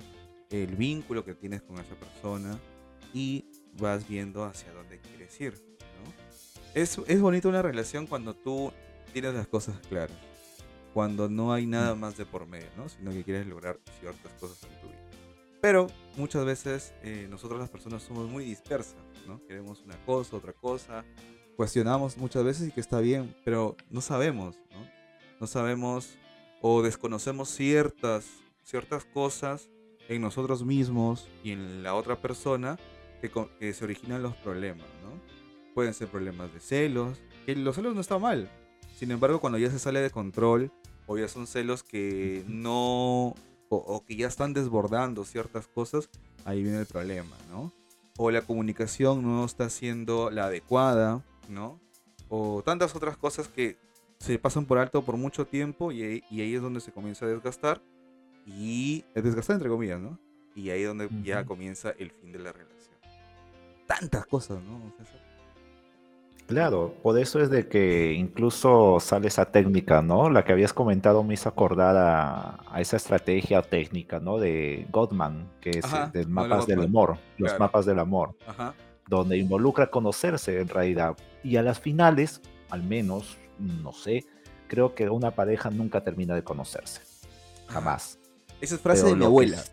el 0.50 0.76
vínculo 0.76 1.24
que 1.24 1.36
tienes 1.36 1.62
con 1.62 1.78
esa 1.78 1.96
persona 1.96 2.60
y 3.14 3.46
vas 3.80 4.08
viendo 4.08 4.44
hacia 4.44 4.72
dónde 4.74 5.00
quieres 5.00 5.40
ir. 5.40 5.54
¿no? 5.54 6.14
Es, 6.74 7.00
es 7.08 7.22
bonito 7.22 7.50
una 7.50 7.62
relación 7.62 8.08
cuando 8.08 8.34
tú 8.36 8.72
tienes 9.14 9.34
las 9.34 9.48
cosas 9.48 9.80
claras, 9.88 10.18
cuando 10.94 11.30
no 11.30 11.54
hay 11.54 11.66
nada 11.66 11.96
más 11.96 12.18
de 12.18 12.26
por 12.26 12.48
medio, 12.48 12.70
¿no? 12.78 12.90
sino 12.90 13.12
que 13.12 13.24
quieres 13.24 13.48
lograr 13.48 13.80
ciertas 14.00 14.32
cosas 14.34 14.64
en 14.64 14.80
tu 14.80 14.88
vida. 14.88 15.02
Pero 15.62 15.88
muchas 16.18 16.44
veces 16.44 16.94
eh, 17.04 17.28
nosotros 17.30 17.60
las 17.60 17.70
personas 17.70 18.02
somos 18.02 18.28
muy 18.28 18.44
dispersas, 18.44 18.96
¿no? 19.28 19.46
Queremos 19.46 19.84
una 19.84 19.96
cosa, 20.06 20.36
otra 20.36 20.54
cosa, 20.54 21.06
cuestionamos 21.56 22.18
muchas 22.18 22.44
veces 22.44 22.68
y 22.68 22.72
que 22.72 22.82
está 22.82 23.00
bien, 23.00 23.36
pero 23.46 23.76
no 23.92 24.02
sabemos, 24.02 24.56
¿no? 24.72 24.90
No 25.40 25.46
sabemos 25.46 26.18
o 26.62 26.82
desconocemos 26.82 27.50
ciertas, 27.50 28.26
ciertas 28.64 29.06
cosas 29.06 29.70
en 30.10 30.22
nosotros 30.22 30.66
mismos 30.66 31.30
y 31.44 31.52
en 31.52 31.84
la 31.84 31.94
otra 31.94 32.20
persona 32.20 32.78
que, 33.30 33.74
se 33.74 33.84
originan 33.84 34.24
los 34.24 34.36
problemas, 34.38 34.88
¿no? 35.04 35.12
Pueden 35.74 35.94
ser 35.94 36.08
problemas 36.08 36.54
de 36.54 36.60
celos, 36.60 37.20
que 37.46 37.56
los 37.56 37.76
celos 37.76 37.96
no 37.96 38.02
están 38.02 38.22
mal. 38.22 38.50
Sin 38.98 39.12
embargo, 39.12 39.40
cuando 39.40 39.58
ya 39.58 39.70
se 39.70 39.80
sale 39.80 40.02
de 40.02 40.10
control, 40.10 40.72
o 41.08 41.18
ya 41.18 41.28
son 41.28 41.48
celos 41.48 41.84
que 41.84 42.44
no, 42.48 43.36
o, 43.70 44.04
que 44.06 44.16
ya 44.16 44.28
están 44.28 44.54
desbordando 44.54 45.24
ciertas 45.24 45.68
cosas, 45.68 46.10
ahí 46.46 46.64
viene 46.64 46.80
el 46.80 46.86
problema, 46.86 47.36
¿no? 47.50 47.72
O 48.18 48.32
la 48.32 48.42
comunicación 48.42 49.24
no 49.24 49.46
está 49.46 49.70
siendo 49.70 50.30
la 50.30 50.46
adecuada, 50.46 51.24
¿no? 51.50 51.80
O 52.30 52.62
tantas 52.64 52.96
otras 52.96 53.18
cosas 53.18 53.48
que 53.48 53.78
se 54.20 54.38
pasan 54.38 54.66
por 54.66 54.78
alto 54.78 55.04
por 55.04 55.18
mucho 55.18 55.46
tiempo 55.48 55.92
y 55.92 56.04
ahí, 56.04 56.24
y 56.30 56.42
ahí 56.42 56.56
es 56.56 56.62
donde 56.62 56.80
se 56.80 56.92
comienza 56.92 57.26
a 57.26 57.30
desgastar. 57.30 57.82
Y 58.46 59.06
desgastar 59.14 59.56
entre 59.56 59.70
comillas, 59.70 60.00
¿no? 60.00 60.18
Y 60.56 60.70
ahí 60.72 60.82
es 60.82 60.88
donde 60.88 61.10
ya 61.24 61.46
comienza 61.46 61.92
el 61.92 62.12
fin 62.12 62.32
de 62.32 62.40
la 62.40 62.52
relación 62.52 62.91
tantas 63.92 64.26
cosas, 64.26 64.58
¿no? 64.64 64.80
Claro, 66.48 66.94
por 67.02 67.18
eso 67.18 67.40
es 67.40 67.50
de 67.50 67.70
que 67.70 68.12
incluso 68.14 69.00
sale 69.00 69.30
esa 69.30 69.46
técnica, 69.46 70.02
¿no? 70.02 70.30
La 70.30 70.44
que 70.44 70.52
habías 70.52 70.74
comentado 70.74 71.24
me 71.24 71.36
hizo 71.36 71.48
acordar 71.48 71.96
a, 71.98 72.80
esa 72.80 72.98
estrategia 72.98 73.62
técnica, 73.62 74.20
¿no? 74.20 74.38
De 74.38 74.86
Gottman, 74.92 75.50
que 75.62 75.70
es 75.70 75.86
de 76.12 76.26
mapas 76.26 76.68
del 76.68 76.82
amor, 76.82 77.18
los 77.38 77.58
mapas 77.58 77.86
del 77.86 78.00
amor, 78.00 78.36
donde 79.08 79.38
involucra 79.38 79.88
conocerse 79.88 80.60
en 80.60 80.68
realidad. 80.68 81.16
Y 81.42 81.56
a 81.56 81.64
las 81.64 81.80
finales, 81.80 82.42
al 82.70 82.84
menos, 82.84 83.38
no 83.58 83.94
sé, 83.94 84.26
creo 84.68 84.94
que 84.94 85.10
una 85.10 85.32
pareja 85.32 85.70
nunca 85.70 86.04
termina 86.04 86.36
de 86.36 86.44
conocerse. 86.44 87.02
Jamás. 87.68 88.20
Esa 88.60 88.76
es 88.76 88.82
frase 88.82 89.06
de 89.06 89.16
mi 89.16 89.24
abuela. 89.24 89.64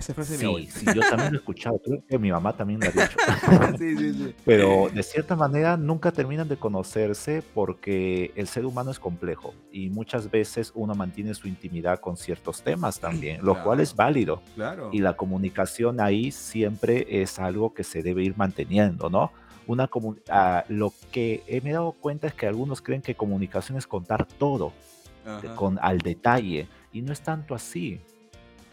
Esa 0.00 0.14
frase 0.14 0.38
sí, 0.38 0.66
sí, 0.70 0.86
yo 0.94 1.02
también 1.02 1.32
lo 1.32 1.36
he 1.36 1.40
escuchado, 1.40 1.78
creo 1.84 2.02
que 2.08 2.18
mi 2.18 2.32
mamá 2.32 2.56
también 2.56 2.80
lo 2.80 2.86
ha 2.86 2.90
dicho. 2.90 3.18
sí, 3.78 3.98
sí, 3.98 4.14
sí. 4.14 4.34
Pero 4.46 4.88
de 4.88 5.02
cierta 5.02 5.36
manera 5.36 5.76
nunca 5.76 6.10
terminan 6.10 6.48
de 6.48 6.56
conocerse 6.56 7.42
porque 7.52 8.32
el 8.34 8.48
ser 8.48 8.64
humano 8.64 8.90
es 8.90 8.98
complejo 8.98 9.52
y 9.70 9.90
muchas 9.90 10.30
veces 10.30 10.72
uno 10.74 10.94
mantiene 10.94 11.34
su 11.34 11.48
intimidad 11.48 12.00
con 12.00 12.16
ciertos 12.16 12.62
temas 12.62 12.98
también, 12.98 13.44
lo 13.44 13.62
cual 13.62 13.80
es 13.80 13.94
válido. 13.94 14.40
Claro. 14.54 14.88
Y 14.90 15.00
la 15.00 15.18
comunicación 15.18 16.00
ahí 16.00 16.32
siempre 16.32 17.06
es 17.22 17.38
algo 17.38 17.74
que 17.74 17.84
se 17.84 18.02
debe 18.02 18.24
ir 18.24 18.34
manteniendo, 18.38 19.10
¿no? 19.10 19.30
Una 19.66 19.90
ah, 20.30 20.64
lo 20.68 20.94
que 21.12 21.42
he 21.46 21.60
me 21.60 21.70
he 21.70 21.72
dado 21.74 21.92
cuenta 21.92 22.26
es 22.26 22.32
que 22.32 22.46
algunos 22.46 22.80
creen 22.80 23.02
que 23.02 23.14
comunicación 23.14 23.76
es 23.76 23.86
contar 23.86 24.24
todo, 24.24 24.72
con 25.56 25.78
al 25.82 25.98
detalle, 25.98 26.68
y 26.90 27.02
no 27.02 27.12
es 27.12 27.20
tanto 27.20 27.54
así 27.54 28.00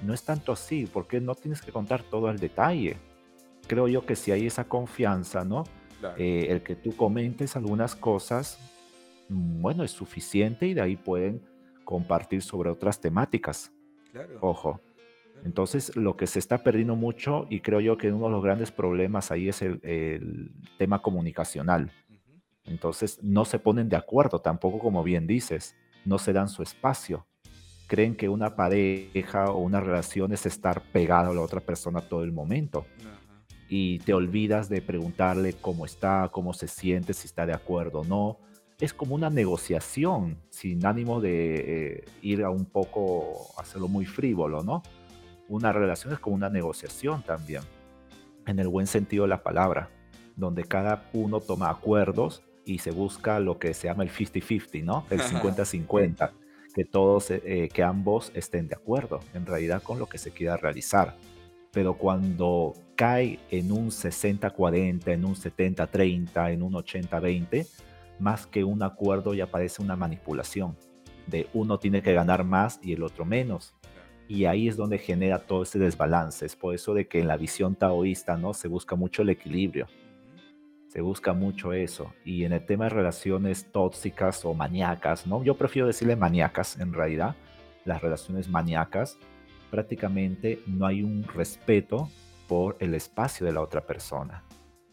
no 0.02 0.14
es 0.14 0.24
tanto 0.24 0.52
así, 0.52 0.88
porque 0.92 1.20
no 1.20 1.36
tienes 1.36 1.62
que 1.62 1.72
contar 1.72 2.04
todo 2.04 2.28
al 2.28 2.40
detalle. 2.40 2.98
Creo 3.68 3.88
yo 3.88 4.06
que 4.06 4.16
si 4.16 4.32
hay 4.32 4.46
esa 4.46 4.66
confianza, 4.66 5.44
¿no? 5.44 5.64
Eh, 6.18 6.48
el 6.50 6.62
que 6.62 6.76
tú 6.76 6.96
comentes 6.96 7.56
algunas 7.56 7.96
cosas, 7.96 8.60
mm, 9.30 9.62
bueno, 9.62 9.84
es 9.84 9.92
suficiente 9.92 10.68
y 10.68 10.74
de 10.74 10.82
ahí 10.82 10.96
pueden 10.96 11.42
compartir 11.84 12.42
sobre 12.42 12.70
otras 12.70 13.02
temáticas. 13.02 13.72
Claro. 14.12 14.38
Ojo. 14.42 14.82
Entonces, 15.44 15.96
lo 15.96 16.18
que 16.18 16.28
se 16.28 16.40
está 16.40 16.64
perdiendo 16.64 16.96
mucho, 16.96 17.46
y 17.50 17.62
creo 17.62 17.80
yo 17.80 17.98
que 17.98 18.12
uno 18.12 18.26
de 18.26 18.32
los 18.32 18.44
grandes 18.44 18.72
problemas 18.72 19.32
ahí 19.32 19.50
es 19.50 19.62
el, 19.62 20.52
tema 20.78 21.02
comunicacional. 21.02 21.92
Entonces, 22.66 23.20
no 23.24 23.46
se 23.46 23.60
ponen 23.60 23.90
de 23.90 23.96
acuerdo 23.96 24.40
tampoco, 24.40 24.80
como 24.80 25.04
bien 25.04 25.28
dices, 25.28 25.76
no 26.06 26.18
se 26.18 26.34
dan 26.34 26.50
su 26.50 26.64
espacio 26.64 27.26
creen 27.88 28.16
que 28.16 28.30
una 28.30 28.56
pareja 28.56 29.46
o 29.46 29.60
una 29.60 29.80
relación 29.80 30.34
es 30.34 30.46
estar 30.46 30.82
pegado 30.92 31.32
a 31.32 31.34
la 31.34 31.42
otra 31.42 31.62
persona 31.62 32.02
todo 32.02 32.24
el 32.24 32.32
momento. 32.32 32.86
Y 33.70 34.00
te 34.00 34.14
olvidas 34.14 34.70
de 34.70 34.82
preguntarle 34.82 35.54
cómo 35.54 35.86
está, 35.86 36.30
cómo 36.32 36.54
se 36.54 36.68
siente, 36.68 37.14
si 37.14 37.28
está 37.28 37.46
de 37.46 37.54
acuerdo 37.54 38.02
o 38.02 38.06
no. 38.06 38.40
Es 38.80 38.94
como 38.94 39.16
una 39.16 39.30
negociación, 39.30 40.38
sin 40.50 40.86
ánimo 40.86 41.20
de 41.20 41.56
eh, 41.96 42.06
ir 42.22 42.44
a 42.44 42.50
un 42.50 42.66
poco, 42.66 43.48
hacerlo 43.58 43.88
muy 43.88 44.06
frívolo, 44.06 44.64
¿no? 44.64 44.84
Una 45.50 45.72
relación 45.72 46.14
es 46.14 46.20
como 46.20 46.36
una 46.36 46.50
negociación 46.50 47.24
también, 47.24 47.64
en 48.46 48.60
el 48.60 48.68
buen 48.68 48.86
sentido 48.86 49.24
de 49.24 49.30
la 49.30 49.44
palabra. 49.44 49.90
donde 50.36 50.66
cada 50.66 51.10
uno 51.14 51.40
toma 51.40 51.72
acuerdos 51.72 52.44
y 52.64 52.78
se 52.78 52.92
busca 52.92 53.40
lo 53.40 53.58
que 53.58 53.74
se 53.74 53.88
llama 53.88 54.04
el 54.04 54.12
50-50, 54.12 54.84
¿no? 54.84 55.04
El 55.10 55.20
50-50, 55.20 56.30
que 56.78 56.86
todos, 56.86 57.32
eh, 57.32 57.70
que 57.74 57.82
ambos 57.82 58.32
estén 58.36 58.68
de 58.68 58.76
acuerdo 58.76 59.20
en 59.34 59.48
realidad 59.48 59.82
con 59.82 59.98
lo 59.98 60.06
que 60.06 60.20
se 60.20 60.30
quiera 60.30 60.58
realizar. 60.58 61.16
Pero 61.72 61.96
cuando 61.98 62.76
cae 62.96 63.40
en 63.50 63.72
un 63.72 63.90
60-40, 63.90 65.08
en 65.08 65.26
un 65.26 65.34
70-30, 65.34 66.54
en 66.54 66.62
un 66.62 66.74
80-20, 66.74 67.66
más 68.20 68.46
que 68.46 68.64
un 68.64 68.84
acuerdo 68.84 69.34
ya 69.34 69.48
parece 69.48 69.82
una 69.82 69.96
manipulación 69.96 70.78
de 71.26 71.48
uno 71.56 71.80
tiene 71.80 72.04
que 72.04 72.14
ganar 72.14 72.44
más 72.44 72.80
y 72.84 72.94
el 72.94 73.02
otro 73.02 73.26
menos. 73.26 73.74
Y 74.28 74.46
ahí 74.46 74.68
es 74.68 74.78
donde 74.78 75.00
genera 75.00 75.40
todo 75.40 75.64
ese 75.64 75.80
desbalance. 75.80 76.46
Es 76.46 76.56
por 76.56 76.76
eso 76.76 76.94
de 76.94 77.08
que 77.08 77.22
en 77.22 77.28
la 77.28 77.38
visión 77.38 77.74
taoísta 77.74 78.38
¿no? 78.38 78.54
se 78.54 78.68
busca 78.68 78.96
mucho 78.96 79.24
el 79.24 79.30
equilibrio. 79.30 79.88
Se 80.88 81.02
busca 81.02 81.34
mucho 81.34 81.74
eso. 81.74 82.14
Y 82.24 82.44
en 82.44 82.54
el 82.54 82.66
tema 82.66 82.86
de 82.86 82.92
relaciones 82.92 83.72
tóxicas 83.72 84.44
o 84.46 84.54
maníacas, 84.54 85.28
¿no? 85.28 85.44
yo 85.44 85.56
prefiero 85.56 85.88
decirle 85.88 86.16
maníacas 86.16 86.80
en 86.80 86.94
realidad, 86.94 87.36
las 87.86 88.02
relaciones 88.02 88.50
maníacas, 88.50 89.18
prácticamente 89.70 90.62
no 90.66 90.86
hay 90.86 91.04
un 91.04 91.24
respeto 91.24 92.10
por 92.48 92.78
el 92.80 92.94
espacio 92.94 93.46
de 93.46 93.54
la 93.54 93.62
otra 93.62 93.82
persona. 93.82 94.44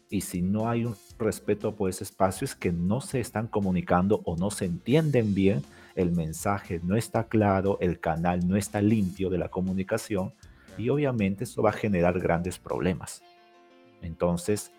Y 0.09 0.21
si 0.21 0.41
no 0.41 0.69
hay 0.69 0.85
un 0.85 0.95
respeto 1.17 1.75
por 1.75 1.89
ese 1.89 2.03
espacio 2.03 2.45
es 2.45 2.55
que 2.55 2.71
no 2.71 3.01
se 3.01 3.19
están 3.19 3.47
comunicando 3.47 4.21
o 4.25 4.35
no 4.37 4.51
se 4.51 4.65
entienden 4.65 5.33
bien 5.33 5.63
el 5.95 6.11
mensaje 6.11 6.81
no 6.83 6.95
está 6.95 7.27
claro, 7.27 7.77
el 7.79 7.99
canal 7.99 8.47
no 8.47 8.57
está 8.57 8.81
limpio 8.81 9.29
de 9.29 9.37
la 9.37 9.49
comunicación 9.49 10.33
y 10.77 10.89
obviamente 10.89 11.45
eso 11.45 11.63
va 11.63 11.69
a 11.69 11.73
generar 11.73 12.19
grandes 12.19 12.59
problemas. 12.59 13.23
Entonces, 14.01 14.73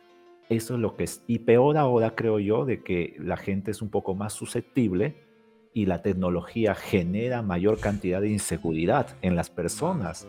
eso 0.49 0.75
es 0.75 0.81
lo 0.81 0.97
que 0.97 1.05
es. 1.05 1.23
Y 1.27 1.41
peor 1.41 1.77
ahora 1.77 2.15
creo 2.15 2.39
yo 2.39 2.65
de 2.65 2.83
que 2.83 3.17
la 3.19 3.37
gente 3.37 3.71
es 3.71 3.83
un 3.83 3.91
poco 3.91 4.15
más 4.15 4.33
susceptible 4.33 5.17
y 5.73 5.87
la 5.87 6.03
tecnología 6.03 6.75
genera 6.75 7.43
mayor 7.43 7.81
cantidad 7.81 8.21
de 8.21 8.31
inseguridad 8.31 9.17
en 9.23 9.37
las 9.37 9.51
personas. 9.51 10.27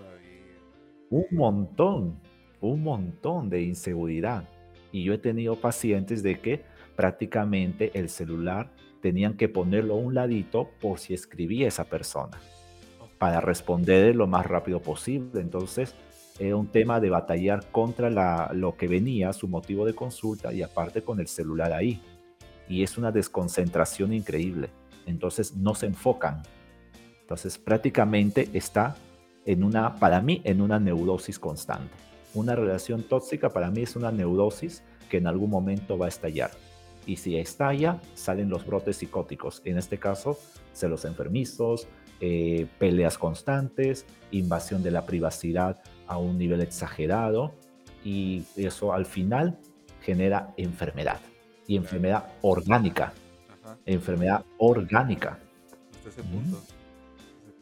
Un 1.10 1.26
montón, 1.32 2.20
un 2.60 2.84
montón 2.84 3.50
de 3.50 3.62
inseguridad. 3.62 4.50
Y 4.92 5.04
yo 5.04 5.14
he 5.14 5.18
tenido 5.18 5.56
pacientes 5.56 6.24
de 6.24 6.40
que 6.40 6.64
prácticamente 6.96 7.92
el 7.94 8.10
celular 8.10 8.72
tenían 9.02 9.38
que 9.38 9.48
ponerlo 9.48 9.94
a 9.94 9.98
un 9.98 10.16
ladito 10.16 10.70
por 10.82 11.00
si 11.00 11.14
escribía 11.14 11.68
esa 11.68 11.86
persona 11.86 12.40
para 13.18 13.40
responder 13.40 14.16
lo 14.16 14.28
más 14.28 14.46
rápido 14.46 14.82
posible. 14.82 15.42
Entonces, 15.42 15.96
era 16.40 16.56
un 16.56 16.68
tema 16.68 17.00
de 17.00 17.10
batallar 17.10 17.72
contra 17.72 18.54
lo 18.54 18.78
que 18.78 18.88
venía, 18.88 19.34
su 19.34 19.48
motivo 19.48 19.86
de 19.86 19.94
consulta 19.94 20.54
y 20.54 20.62
aparte 20.62 21.02
con 21.02 21.20
el 21.20 21.28
celular 21.28 21.74
ahí. 21.74 22.02
Y 22.70 22.84
es 22.84 22.98
una 22.98 23.12
desconcentración 23.12 24.14
increíble. 24.14 24.70
Entonces, 25.06 25.56
no 25.56 25.74
se 25.74 25.88
enfocan. 25.88 26.44
Entonces, 27.22 27.58
prácticamente 27.58 28.50
está 28.54 28.96
en 29.46 29.64
una, 29.64 29.96
para 29.96 30.22
mí, 30.22 30.42
en 30.44 30.62
una 30.62 30.80
neurosis 30.80 31.40
constante. 31.40 31.94
Una 32.34 32.56
relación 32.56 33.04
tóxica 33.04 33.50
para 33.50 33.72
mí 33.72 33.84
es 33.84 33.96
una 33.96 34.12
neurosis 34.12 34.84
que 35.10 35.18
en 35.18 35.28
algún 35.28 35.50
momento 35.50 35.98
va 35.98 36.06
a 36.06 36.10
estallar 36.10 36.52
y 37.08 37.16
si 37.16 37.38
estalla, 37.38 38.00
salen 38.14 38.50
los 38.50 38.66
brotes 38.66 38.98
psicóticos. 38.98 39.62
En 39.64 39.78
este 39.78 39.98
caso, 39.98 40.38
celos 40.74 41.06
enfermizos, 41.06 41.88
eh, 42.20 42.68
peleas 42.78 43.18
constantes, 43.18 44.06
invasión 44.32 44.84
de 44.84 44.92
la 44.92 45.06
privacidad 45.06 45.82
a 46.08 46.18
un 46.18 46.38
nivel 46.38 46.62
exagerado 46.62 47.54
y 48.04 48.44
eso 48.56 48.94
al 48.94 49.06
final 49.06 49.58
genera 50.02 50.54
enfermedad 50.58 51.20
y 51.68 51.76
enfermedad 51.76 52.32
orgánica. 52.42 53.14
Enfermedad 53.86 54.46
orgánica. 54.58 55.40
Hasta 55.98 56.10
ese 56.10 56.24
punto. 56.24 56.62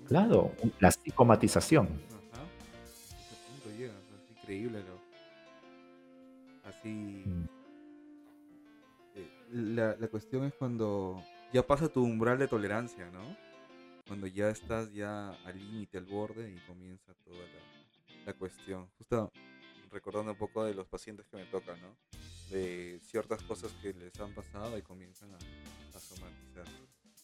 Claro, 0.08 0.52
la 0.80 0.92
psicomatización. 0.92 1.88
Ajá. 1.88 2.44
Hasta 2.84 3.34
ese 3.34 3.36
punto 3.50 3.78
llega. 3.78 3.94
Es 3.94 4.38
increíble. 4.38 4.80
Lo... 4.80 6.70
Así. 6.70 7.24
Mm 7.26 7.56
la, 9.52 9.96
la, 10.00 10.08
cuestión 10.08 10.46
es 10.46 10.54
cuando 10.54 11.24
ya 11.54 11.66
pasa 11.66 11.88
tu 11.88 12.04
umbral 12.04 12.38
de 12.40 12.48
tolerancia, 12.48 13.10
¿no? 13.12 13.36
Cuando 14.08 14.28
ya 14.28 14.50
estás 14.50 14.94
ya 14.94 15.32
al 15.46 15.58
límite, 15.58 15.98
al 15.98 16.06
borde 16.06 16.52
y 16.52 16.60
comienza 16.68 17.14
toda 17.24 17.40
la, 17.40 17.85
la, 18.26 18.34
cuestión. 18.34 18.88
Justo 18.98 19.32
recordando 19.92 20.32
un 20.34 20.38
poco 20.38 20.66
de 20.66 20.74
los 20.74 20.88
pacientes 20.88 21.26
que 21.28 21.38
me 21.38 21.46
tocan, 21.46 21.80
¿no? 21.82 21.96
De 22.50 23.00
ciertas 23.04 23.42
cosas 23.44 23.72
que 23.82 23.94
les 23.94 24.20
han 24.20 24.34
pasado 24.34 24.78
y 24.78 24.82
comienzan 24.82 25.32
a, 25.34 25.38
a 25.38 26.00
somatizar. 26.00 26.66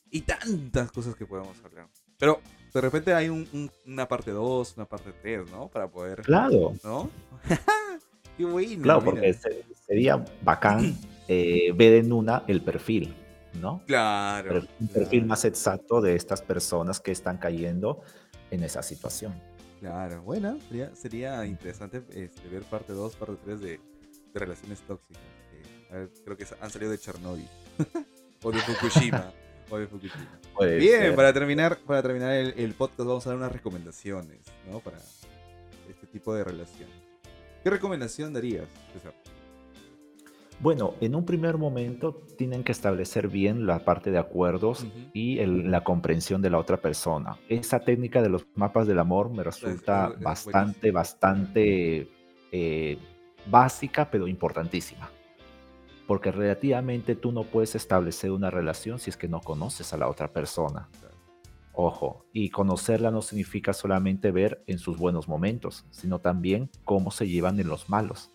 Y 0.09 0.21
tantas 0.21 0.91
cosas 0.91 1.15
que 1.15 1.25
podemos 1.25 1.57
hablar. 1.63 1.87
Pero 2.17 2.41
de 2.73 2.81
repente 2.81 3.13
hay 3.13 3.29
un, 3.29 3.47
un, 3.53 3.71
una 3.85 4.07
parte 4.07 4.31
2, 4.31 4.77
una 4.77 4.85
parte 4.85 5.11
3, 5.21 5.49
¿no? 5.49 5.67
Para 5.69 5.89
poder... 5.89 6.21
Claro. 6.21 6.73
¿No? 6.83 7.09
Qué 8.37 8.45
bueno. 8.45 8.83
Claro, 8.83 9.03
porque 9.03 9.35
sería 9.87 10.23
bacán 10.43 10.97
eh, 11.27 11.71
ver 11.75 11.93
en 11.93 12.13
una 12.13 12.43
el 12.47 12.61
perfil, 12.61 13.13
¿no? 13.59 13.83
Claro. 13.85 14.63
Un 14.79 14.87
perfil 14.87 15.25
más 15.25 15.45
exacto 15.45 16.01
de 16.01 16.15
estas 16.15 16.41
personas 16.41 16.99
que 16.99 17.11
están 17.11 17.37
cayendo 17.37 18.01
en 18.49 18.63
esa 18.63 18.83
situación. 18.83 19.33
Claro, 19.81 20.21
bueno, 20.21 20.59
sería, 20.67 20.95
sería 20.95 21.43
interesante 21.43 22.03
este, 22.13 22.47
ver 22.49 22.61
parte 22.61 22.93
2, 22.93 23.15
parte 23.15 23.35
3 23.43 23.59
de, 23.59 23.67
de, 24.31 24.39
relaciones 24.39 24.79
tóxicas. 24.81 25.23
Eh, 25.53 25.91
ver, 25.91 26.09
creo 26.23 26.37
que 26.37 26.45
han 26.61 26.69
salido 26.69 26.91
de 26.91 26.99
Chernobyl. 26.99 27.47
o 28.43 28.51
de 28.51 28.59
Fukushima. 28.59 29.33
o 29.71 29.77
de 29.79 29.87
Fukushima. 29.87 30.39
Puede 30.55 30.77
Bien, 30.77 31.01
ser. 31.01 31.15
para 31.15 31.33
terminar, 31.33 31.79
para 31.79 32.03
terminar 32.03 32.31
el, 32.33 32.53
el, 32.57 32.75
podcast 32.75 32.99
vamos 33.07 33.25
a 33.25 33.31
dar 33.31 33.39
unas 33.39 33.51
recomendaciones, 33.51 34.41
¿no? 34.69 34.81
Para 34.81 34.99
este 35.89 36.05
tipo 36.05 36.35
de 36.35 36.43
relación. 36.43 36.89
¿Qué 37.63 37.69
recomendación 37.71 38.33
darías, 38.33 38.69
César? 38.93 39.15
Bueno, 40.61 40.93
en 41.01 41.15
un 41.15 41.25
primer 41.25 41.57
momento 41.57 42.13
tienen 42.37 42.63
que 42.63 42.71
establecer 42.71 43.29
bien 43.29 43.65
la 43.65 43.83
parte 43.83 44.11
de 44.11 44.19
acuerdos 44.19 44.83
uh 44.83 44.85
-huh. 44.85 45.09
y 45.11 45.39
el, 45.39 45.71
la 45.71 45.83
comprensión 45.83 46.39
de 46.43 46.51
la 46.51 46.59
otra 46.59 46.77
persona. 46.77 47.39
Esa 47.49 47.79
técnica 47.79 48.21
de 48.21 48.29
los 48.29 48.45
mapas 48.53 48.85
del 48.85 48.99
amor 48.99 49.31
me 49.31 49.41
resulta 49.41 50.05
es, 50.05 50.11
es, 50.11 50.17
es 50.17 50.23
bastante, 50.23 50.91
bastante 50.91 52.07
eh, 52.51 52.99
básica, 53.49 54.11
pero 54.11 54.27
importantísima. 54.27 55.09
Porque 56.05 56.31
relativamente 56.31 57.15
tú 57.15 57.31
no 57.31 57.43
puedes 57.43 57.73
establecer 57.73 58.29
una 58.29 58.51
relación 58.51 58.99
si 58.99 59.09
es 59.09 59.17
que 59.17 59.27
no 59.27 59.41
conoces 59.41 59.93
a 59.93 59.97
la 59.97 60.07
otra 60.09 60.27
persona. 60.27 60.89
Ojo, 61.73 62.25
y 62.33 62.49
conocerla 62.49 63.09
no 63.09 63.23
significa 63.23 63.73
solamente 63.73 64.29
ver 64.29 64.61
en 64.67 64.77
sus 64.77 64.97
buenos 64.97 65.27
momentos, 65.27 65.85
sino 65.89 66.19
también 66.19 66.69
cómo 66.83 67.09
se 67.09 67.27
llevan 67.27 67.59
en 67.59 67.67
los 67.67 67.89
malos 67.89 68.31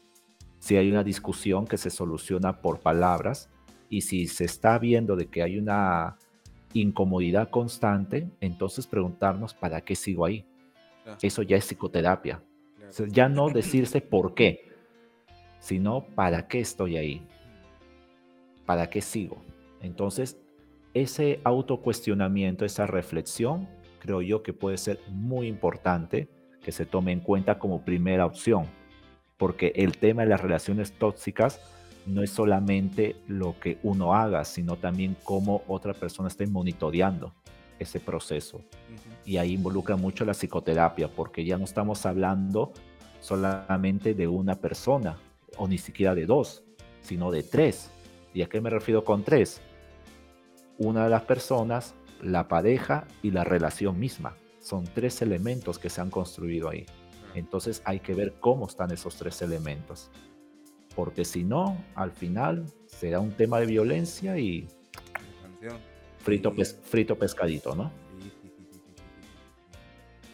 si 0.67 0.77
hay 0.77 0.91
una 0.91 1.05
discusión 1.05 1.65
que 1.65 1.79
se 1.79 1.91
soluciona 1.91 2.61
por 2.61 2.81
palabras 2.81 3.49
y 3.89 4.01
si 4.01 4.27
se 4.27 4.47
está 4.47 4.81
viendo 4.81 5.15
de 5.15 5.27
que 5.29 5.45
hay 5.45 5.59
una 5.59 6.17
incomodidad 6.73 7.51
constante, 7.51 8.29
entonces 8.41 8.89
preguntarnos 8.89 9.55
para 9.55 9.81
qué 9.83 9.95
sigo 9.95 10.25
ahí. 10.25 10.45
Claro. 11.05 11.19
Eso 11.23 11.43
ya 11.43 11.57
es 11.57 11.67
psicoterapia. 11.67 12.43
Claro. 12.75 12.91
O 12.91 12.93
sea, 12.93 13.07
ya 13.07 13.29
no 13.29 13.49
decirse 13.49 14.01
por 14.01 14.35
qué, 14.35 14.73
sino 15.61 16.05
para 16.05 16.49
qué 16.49 16.59
estoy 16.59 16.97
ahí, 16.97 17.25
para 18.65 18.91
qué 18.91 19.03
sigo. 19.03 19.37
Entonces, 19.81 20.37
ese 20.95 21.39
autocuestionamiento, 21.45 22.65
esa 22.65 22.89
reflexión, 22.89 23.69
creo 24.01 24.21
yo 24.21 24.43
que 24.43 24.53
puede 24.53 24.79
ser 24.79 24.99
muy 25.11 25.47
importante 25.47 26.27
que 26.61 26.73
se 26.73 26.87
tome 26.87 27.13
en 27.13 27.21
cuenta 27.21 27.61
como 27.61 27.85
primera 27.85 28.27
opción 28.27 28.67
porque 29.37 29.73
el 29.77 29.99
tema 29.99 30.23
de 30.23 30.29
las 30.29 30.41
relaciones 30.41 30.93
tóxicas 30.93 31.61
no 32.07 32.23
es 32.23 32.31
solamente 32.31 33.17
lo 33.27 33.59
que 33.59 33.79
uno 33.83 34.15
haga, 34.15 34.45
sino 34.45 34.77
también 34.77 35.17
cómo 35.25 35.63
otra 35.67 35.93
persona 35.93 36.29
esté 36.29 36.47
monitoreando 36.47 37.35
ese 37.79 38.01
proceso. 38.01 38.59
Uh 38.59 38.61
-huh. 38.61 39.17
Y 39.25 39.37
ahí 39.39 39.55
involucra 39.55 39.97
mucho 39.97 40.25
la 40.25 40.33
psicoterapia, 40.33 41.09
porque 41.09 41.45
ya 41.45 41.59
no 41.59 41.65
estamos 41.65 42.07
hablando 42.07 42.73
solamente 43.21 44.15
de 44.15 44.29
una 44.29 44.55
persona, 44.55 45.19
o 45.59 45.67
ni 45.67 45.79
siquiera 45.79 46.15
de 46.15 46.27
dos, 46.27 46.63
sino 47.01 47.31
de 47.31 47.43
tres. 47.43 47.91
¿Y 48.33 48.43
a 48.43 48.49
qué 48.49 48.61
me 48.61 48.71
refiero 48.71 49.05
con 49.05 49.25
tres? 49.25 49.61
Una 50.79 51.05
de 51.05 51.11
las 51.11 51.23
personas, 51.23 51.95
la 52.23 52.49
pareja 52.49 53.07
y 53.23 53.31
la 53.31 53.45
relación 53.45 53.99
misma. 53.99 54.37
Son 54.61 54.85
tres 54.85 55.23
elementos 55.23 55.79
que 55.79 55.91
se 55.91 56.01
han 56.01 56.11
construido 56.11 56.69
ahí. 56.69 56.87
Entonces 57.37 57.83
hay 57.85 58.01
que 58.01 58.15
ver 58.15 58.35
cómo 58.41 58.67
están 58.67 58.91
esos 58.91 59.17
tres 59.17 59.43
elementos. 59.43 60.11
Porque 60.95 61.27
si 61.27 61.45
no, 61.45 61.77
al 61.95 62.11
final 62.11 62.65
será 62.87 63.21
un 63.21 63.33
tema 63.33 63.61
de 63.61 63.67
violencia 63.67 64.39
y 64.39 64.67
frito, 66.19 66.55
pes 66.55 66.81
frito 66.83 67.19
pescadito, 67.19 67.75
¿no? 67.75 67.93
Sí, 68.19 68.33
sí, 68.43 68.53
sí, 68.57 68.81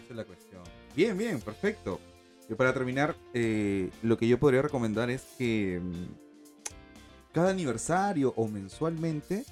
Esa 0.04 0.10
es 0.10 0.16
la 0.16 0.24
cuestión. 0.24 0.62
Bien, 0.94 1.18
bien, 1.18 1.40
perfecto. 1.40 1.98
Y 2.48 2.54
para 2.54 2.72
terminar, 2.72 3.16
eh, 3.34 3.90
lo 4.02 4.16
que 4.16 4.28
yo 4.28 4.38
podría 4.38 4.62
recomendar 4.62 5.10
es 5.10 5.24
que 5.36 5.80
cada 7.32 7.50
aniversario 7.50 8.32
o 8.36 8.46
mensualmente 8.46 9.44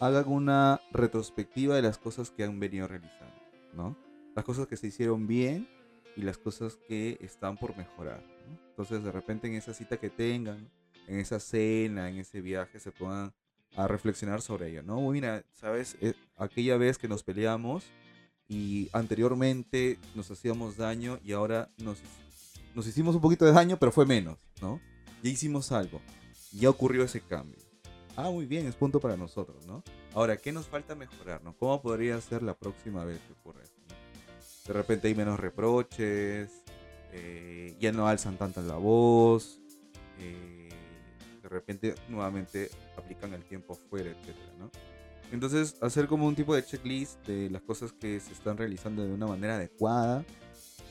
hagan 0.00 0.28
una 0.28 0.80
retrospectiva 0.90 1.76
de 1.76 1.82
las 1.82 1.98
cosas 1.98 2.30
que 2.30 2.44
han 2.44 2.58
venido 2.58 2.88
realizando, 2.88 3.34
¿no? 3.74 3.96
Las 4.34 4.44
cosas 4.46 4.66
que 4.66 4.78
se 4.78 4.86
hicieron 4.86 5.26
bien 5.26 5.68
y 6.16 6.22
las 6.22 6.38
cosas 6.38 6.76
que 6.88 7.18
están 7.20 7.56
por 7.56 7.76
mejorar. 7.76 8.22
Entonces, 8.70 9.02
de 9.04 9.12
repente 9.12 9.46
en 9.46 9.54
esa 9.54 9.74
cita 9.74 9.96
que 9.96 10.10
tengan, 10.10 10.70
en 11.06 11.18
esa 11.18 11.40
cena, 11.40 12.08
en 12.08 12.16
ese 12.16 12.40
viaje, 12.40 12.80
se 12.80 12.92
puedan 12.92 13.32
a 13.76 13.88
reflexionar 13.88 14.40
sobre 14.40 14.70
ello, 14.70 14.82
¿no? 14.82 15.00
Mira, 15.10 15.44
¿sabes? 15.52 15.96
Eh, 16.00 16.14
aquella 16.36 16.76
vez 16.76 16.98
que 16.98 17.08
nos 17.08 17.22
peleamos 17.22 17.84
y 18.48 18.88
anteriormente 18.92 19.98
nos 20.14 20.30
hacíamos 20.30 20.76
daño 20.76 21.18
y 21.24 21.32
ahora 21.32 21.68
nos, 21.78 21.98
nos 22.74 22.86
hicimos 22.86 23.14
un 23.16 23.20
poquito 23.20 23.44
de 23.44 23.52
daño, 23.52 23.76
pero 23.78 23.90
fue 23.90 24.06
menos, 24.06 24.38
¿no? 24.60 24.80
Ya 25.22 25.30
hicimos 25.30 25.72
algo. 25.72 26.00
Ya 26.52 26.70
ocurrió 26.70 27.02
ese 27.02 27.20
cambio. 27.20 27.58
Ah, 28.16 28.30
muy 28.30 28.46
bien, 28.46 28.66
es 28.66 28.76
punto 28.76 29.00
para 29.00 29.16
nosotros, 29.16 29.66
¿no? 29.66 29.82
Ahora, 30.12 30.36
¿qué 30.36 30.52
nos 30.52 30.66
falta 30.66 30.94
mejorar, 30.94 31.42
no? 31.42 31.56
¿Cómo 31.56 31.82
podría 31.82 32.20
ser 32.20 32.42
la 32.44 32.54
próxima 32.54 33.04
vez 33.04 33.18
que 33.26 33.32
ocurra 33.32 33.62
esto? 33.62 33.83
De 34.66 34.72
repente 34.72 35.08
hay 35.08 35.14
menos 35.14 35.38
reproches, 35.38 36.64
eh, 37.12 37.76
ya 37.78 37.92
no 37.92 38.08
alzan 38.08 38.36
tanto 38.36 38.62
la 38.62 38.76
voz, 38.76 39.60
eh, 40.18 40.70
de 41.42 41.48
repente 41.48 41.94
nuevamente 42.08 42.70
aplican 42.96 43.34
el 43.34 43.44
tiempo 43.44 43.74
fuera, 43.74 44.10
etcétera, 44.10 44.52
¿no? 44.58 44.70
Entonces, 45.30 45.76
hacer 45.80 46.06
como 46.06 46.26
un 46.26 46.34
tipo 46.34 46.54
de 46.54 46.64
checklist 46.64 47.26
de 47.26 47.50
las 47.50 47.62
cosas 47.62 47.92
que 47.92 48.20
se 48.20 48.32
están 48.32 48.56
realizando 48.56 49.04
de 49.04 49.12
una 49.12 49.26
manera 49.26 49.56
adecuada 49.56 50.24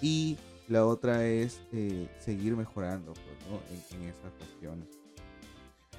y 0.01 0.37
la 0.67 0.85
otra 0.85 1.25
es 1.25 1.61
eh, 1.71 2.07
seguir 2.19 2.55
mejorando 2.55 3.13
pues, 3.13 3.93
en, 3.93 4.03
esas 4.03 4.31
cuestiones. 4.37 4.87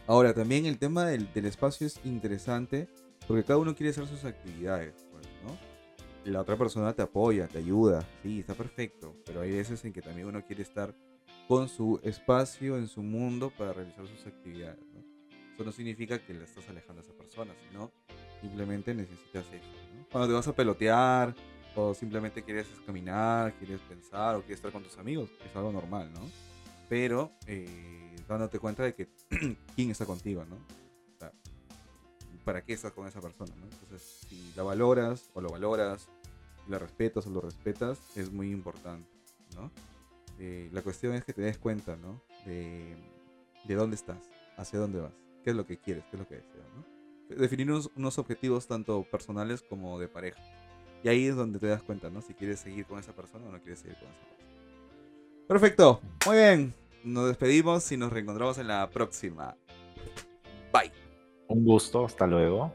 Ahora, 0.07 0.35
también 0.35 0.67
el 0.67 0.79
tema 0.79 1.07
del, 1.07 1.33
del, 1.33 1.47
espacio 1.47 1.87
es 1.87 1.99
interesante 2.05 2.89
porque 3.27 3.45
cada 3.45 3.59
uno 3.59 3.75
quiere 3.75 3.91
hacer 3.91 4.07
sus 4.07 4.25
actividades, 4.25 5.07
¿no? 5.13 5.13
La 6.25 6.41
otra 6.41 6.57
persona 6.57 6.95
te 6.95 7.03
apoya, 7.03 7.47
te 7.49 7.59
ayuda, 7.59 8.07
sí, 8.23 8.41
está 8.41 8.55
perfecto, 8.55 9.15
pero 9.27 9.43
hay 9.43 9.53
veces 9.53 9.85
en 9.85 9.93
que 9.93 10.01
también 10.01 10.27
uno 10.27 10.43
quiere 10.45 10.63
estar 10.63 10.95
con 11.47 11.69
su 11.69 12.01
espacio, 12.03 12.79
en 12.79 12.89
su 12.89 13.03
mundo 13.03 13.53
para 13.57 13.75
realizar 13.75 14.07
sus 14.07 14.27
actividades. 14.27 14.81
¿no? 14.95 15.01
Eso 15.53 15.65
no 15.65 15.73
significa 15.73 16.19
que 16.19 16.33
le 16.33 16.45
estás 16.45 16.67
alejando 16.71 17.03
a 17.03 17.05
esa 17.05 17.13
persona, 17.13 17.53
sino 17.69 17.93
simplemente 18.41 18.95
necesitas 18.95 19.45
eso. 19.53 19.69
¿no? 19.95 20.07
Cuando 20.11 20.29
te 20.29 20.35
vas 20.35 20.49
a 20.49 20.55
pelotear 20.55 21.35
o 21.77 21.93
simplemente 21.93 22.43
quieres 22.43 22.69
caminar, 22.87 23.53
quieres 23.59 23.81
pensar 23.83 24.37
o 24.37 24.41
quieres 24.41 24.59
estar 24.59 24.73
con 24.73 24.83
tus 24.83 24.97
amigos, 24.97 25.31
es 25.45 25.55
algo 25.55 25.73
normal, 25.73 26.11
¿no? 26.15 26.21
Pero 26.89 27.33
eh, 27.47 28.15
dándote 28.29 28.59
cuenta 28.59 28.85
de 28.85 28.95
que 28.95 29.09
quién 29.77 29.91
está 29.91 30.07
contigo, 30.07 30.45
¿no? 30.45 30.84
¿Para 32.44 32.62
qué 32.62 32.74
estás 32.74 32.92
con 32.92 33.07
esa 33.07 33.20
persona, 33.20 33.54
¿no? 33.57 33.64
Entonces, 33.64 34.26
si 34.28 34.52
la 34.54 34.62
valoras 34.62 35.30
o 35.35 35.40
lo 35.40 35.50
valoras, 35.50 36.09
la 36.68 36.78
respetas 36.78 37.26
o 37.26 37.30
lo 37.30 37.40
respetas, 37.40 37.98
es 38.16 38.30
muy 38.30 38.50
importante, 38.50 39.09
¿no? 39.54 39.70
Eh, 40.38 40.68
la 40.72 40.83
cuestión 40.83 41.14
es 41.14 41.24
que 41.24 41.33
te 41.33 41.42
des 41.42 41.59
cuenta, 41.59 41.96
¿no? 41.96 42.22
De, 42.44 42.96
dónde 43.68 43.96
estás, 43.96 44.18
hacia 44.57 44.78
dónde 44.78 45.00
vas, 45.00 45.14
qué 45.42 45.50
es 45.50 45.57
lo 45.57 45.66
que 45.66 45.78
quieres, 45.78 46.04
qué 46.04 46.16
es 46.16 46.20
lo 46.20 46.28
que 46.28 46.37
deseas, 46.37 46.66
¿no? 46.76 46.85
Definir 47.37 47.70
unos, 47.70 48.18
objetivos 48.18 48.66
tanto 48.66 49.02
personales 49.04 49.62
como 49.62 49.98
de 49.98 50.09
pareja. 50.09 50.40
Y 51.02 51.09
ahí 51.09 51.26
es 51.26 51.37
donde 51.37 51.59
te 51.59 51.66
das 51.66 51.83
cuenta, 51.83 52.11
¿no? 52.11 52.20
Si 52.20 52.35
quieres 52.35 52.61
seguir 52.61 52.87
con 52.87 52.98
esa 52.98 53.14
persona 53.14 53.46
o 53.46 53.52
no 53.52 53.59
quieres 53.61 53.80
seguir 53.80 53.96
con 53.98 54.09
esa 54.09 54.20
persona. 54.20 55.46
Perfecto, 55.48 56.00
muy 56.26 56.37
bien. 56.37 56.74
Nos 57.02 57.28
despedimos 57.28 57.90
y 57.92 57.96
nos 57.96 58.12
reencontramos 58.12 58.59
en 58.59 58.68
la 58.68 58.88
próxima. 58.90 59.57
Un 61.55 61.64
gusto, 61.64 62.05
hasta 62.05 62.27
luego. 62.27 62.73